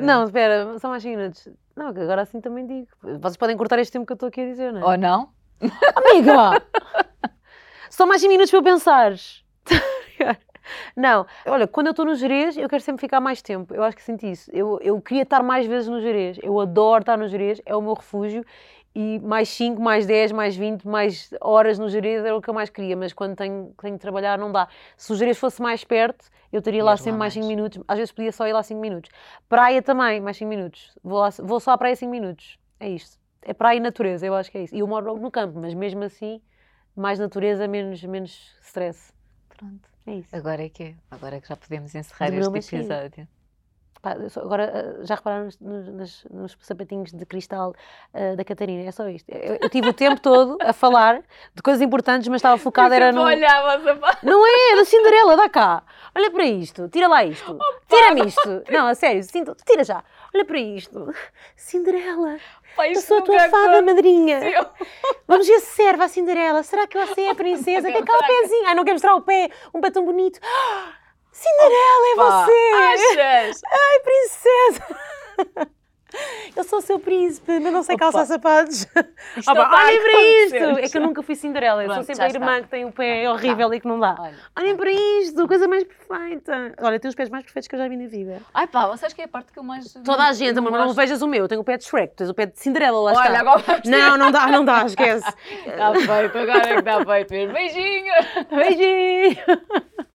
[0.00, 1.48] Não, espera, só mais 5 minutos.
[1.74, 2.86] Não, agora assim também digo.
[3.02, 4.84] Vocês podem cortar este tempo que eu estou aqui a dizer, não é?
[4.84, 5.30] Ou não?
[5.96, 6.62] Amiga!
[7.90, 9.14] Só mais 5 minutos para eu pensar.
[10.96, 13.74] Não, olha, quando eu estou no Jerez, eu quero sempre ficar mais tempo.
[13.74, 14.50] Eu acho que sinto isso.
[14.52, 16.38] Eu, eu queria estar mais vezes no Jerez.
[16.42, 18.44] Eu adoro estar no Jerez, é o meu refúgio.
[18.94, 22.54] E mais 5, mais 10, mais 20, mais horas no Jerez era o que eu
[22.54, 22.96] mais queria.
[22.96, 24.68] Mas quando tenho, tenho de trabalhar, não dá.
[24.96, 27.56] Se o Jerez fosse mais perto, eu estaria lá Ias lá sempre mais 5 mais.
[27.56, 27.82] minutos.
[27.88, 29.10] Às vezes podia só ir lá 5 minutos.
[29.48, 30.96] Praia também, mais 5 minutos.
[31.02, 32.56] Vou, lá- vou só à praia 5 minutos.
[32.78, 33.18] É isto.
[33.42, 34.74] É praia e natureza, eu acho que é isso.
[34.74, 36.40] E eu moro no campo, mas mesmo assim,
[36.96, 39.12] mais natureza, menos, menos stress.
[39.48, 39.88] Pronto.
[40.06, 40.34] É isso.
[40.34, 40.94] Agora é que é.
[41.10, 43.26] Agora é que já podemos encerrar Demorou, este episódio.
[44.04, 47.74] Pá, agora, ah, já repararam nos, nos- nos sapatinhos de cristal
[48.12, 48.86] ah, da Catarina?
[48.86, 49.26] É só isto.
[49.30, 51.22] Eu, eu tive o tempo todo a falar
[51.54, 53.22] de coisas importantes, mas estava focada era no...
[53.22, 53.78] olhava.
[54.22, 55.82] Não é, é da Cinderela, dá cá.
[56.14, 57.58] Olha para isto, tira lá isto.
[57.88, 58.62] Tira-me isto.
[58.70, 60.04] Não, a sério, sinto- tira já.
[60.34, 61.10] Olha para isto.
[61.56, 62.36] Cinderela,
[62.76, 64.40] Pai, eu sou a tua fada madrinha.
[65.26, 66.62] Vamos ver se serve a Cinderela.
[66.62, 67.90] Será que você é a princesa?
[67.90, 68.66] Que é aquele pezinho?
[68.66, 69.48] Ai, não quer mostrar o pé.
[69.72, 70.38] Um pé tão bonito.
[71.34, 73.16] Cinderela, é Pá, você!
[73.18, 73.62] Achas?
[73.70, 75.74] Ai, princesa!
[76.54, 78.04] Eu sou o seu príncipe, mas não sei Opa.
[78.04, 78.86] calçar sapatos.
[79.36, 80.78] Isto vai olhem para isto!
[80.78, 81.82] É que eu nunca fui Cinderela.
[81.82, 82.62] Eu sou Pronto, sempre a irmã está.
[82.62, 84.14] que tem o pé horrível e que não dá.
[84.20, 84.34] Olha.
[84.56, 86.72] Olhem para isto, coisa mais perfeita.
[86.80, 88.40] Olha, tem os pés mais perfeitos que eu já vi na vida.
[88.54, 89.92] Ai pá, vocês que é a parte que eu mais.
[90.04, 91.40] Toda a gente, mas não vejas o meu.
[91.40, 93.40] Eu tenho o pé de Shrek, tens o pé de Cinderela, lá Olha, está.
[93.40, 95.26] agora Não, não dá, não dá, esquece.
[95.66, 97.52] Está feito, agora é que está feito.
[97.52, 98.14] Beijinho!
[98.50, 99.36] Beijinho!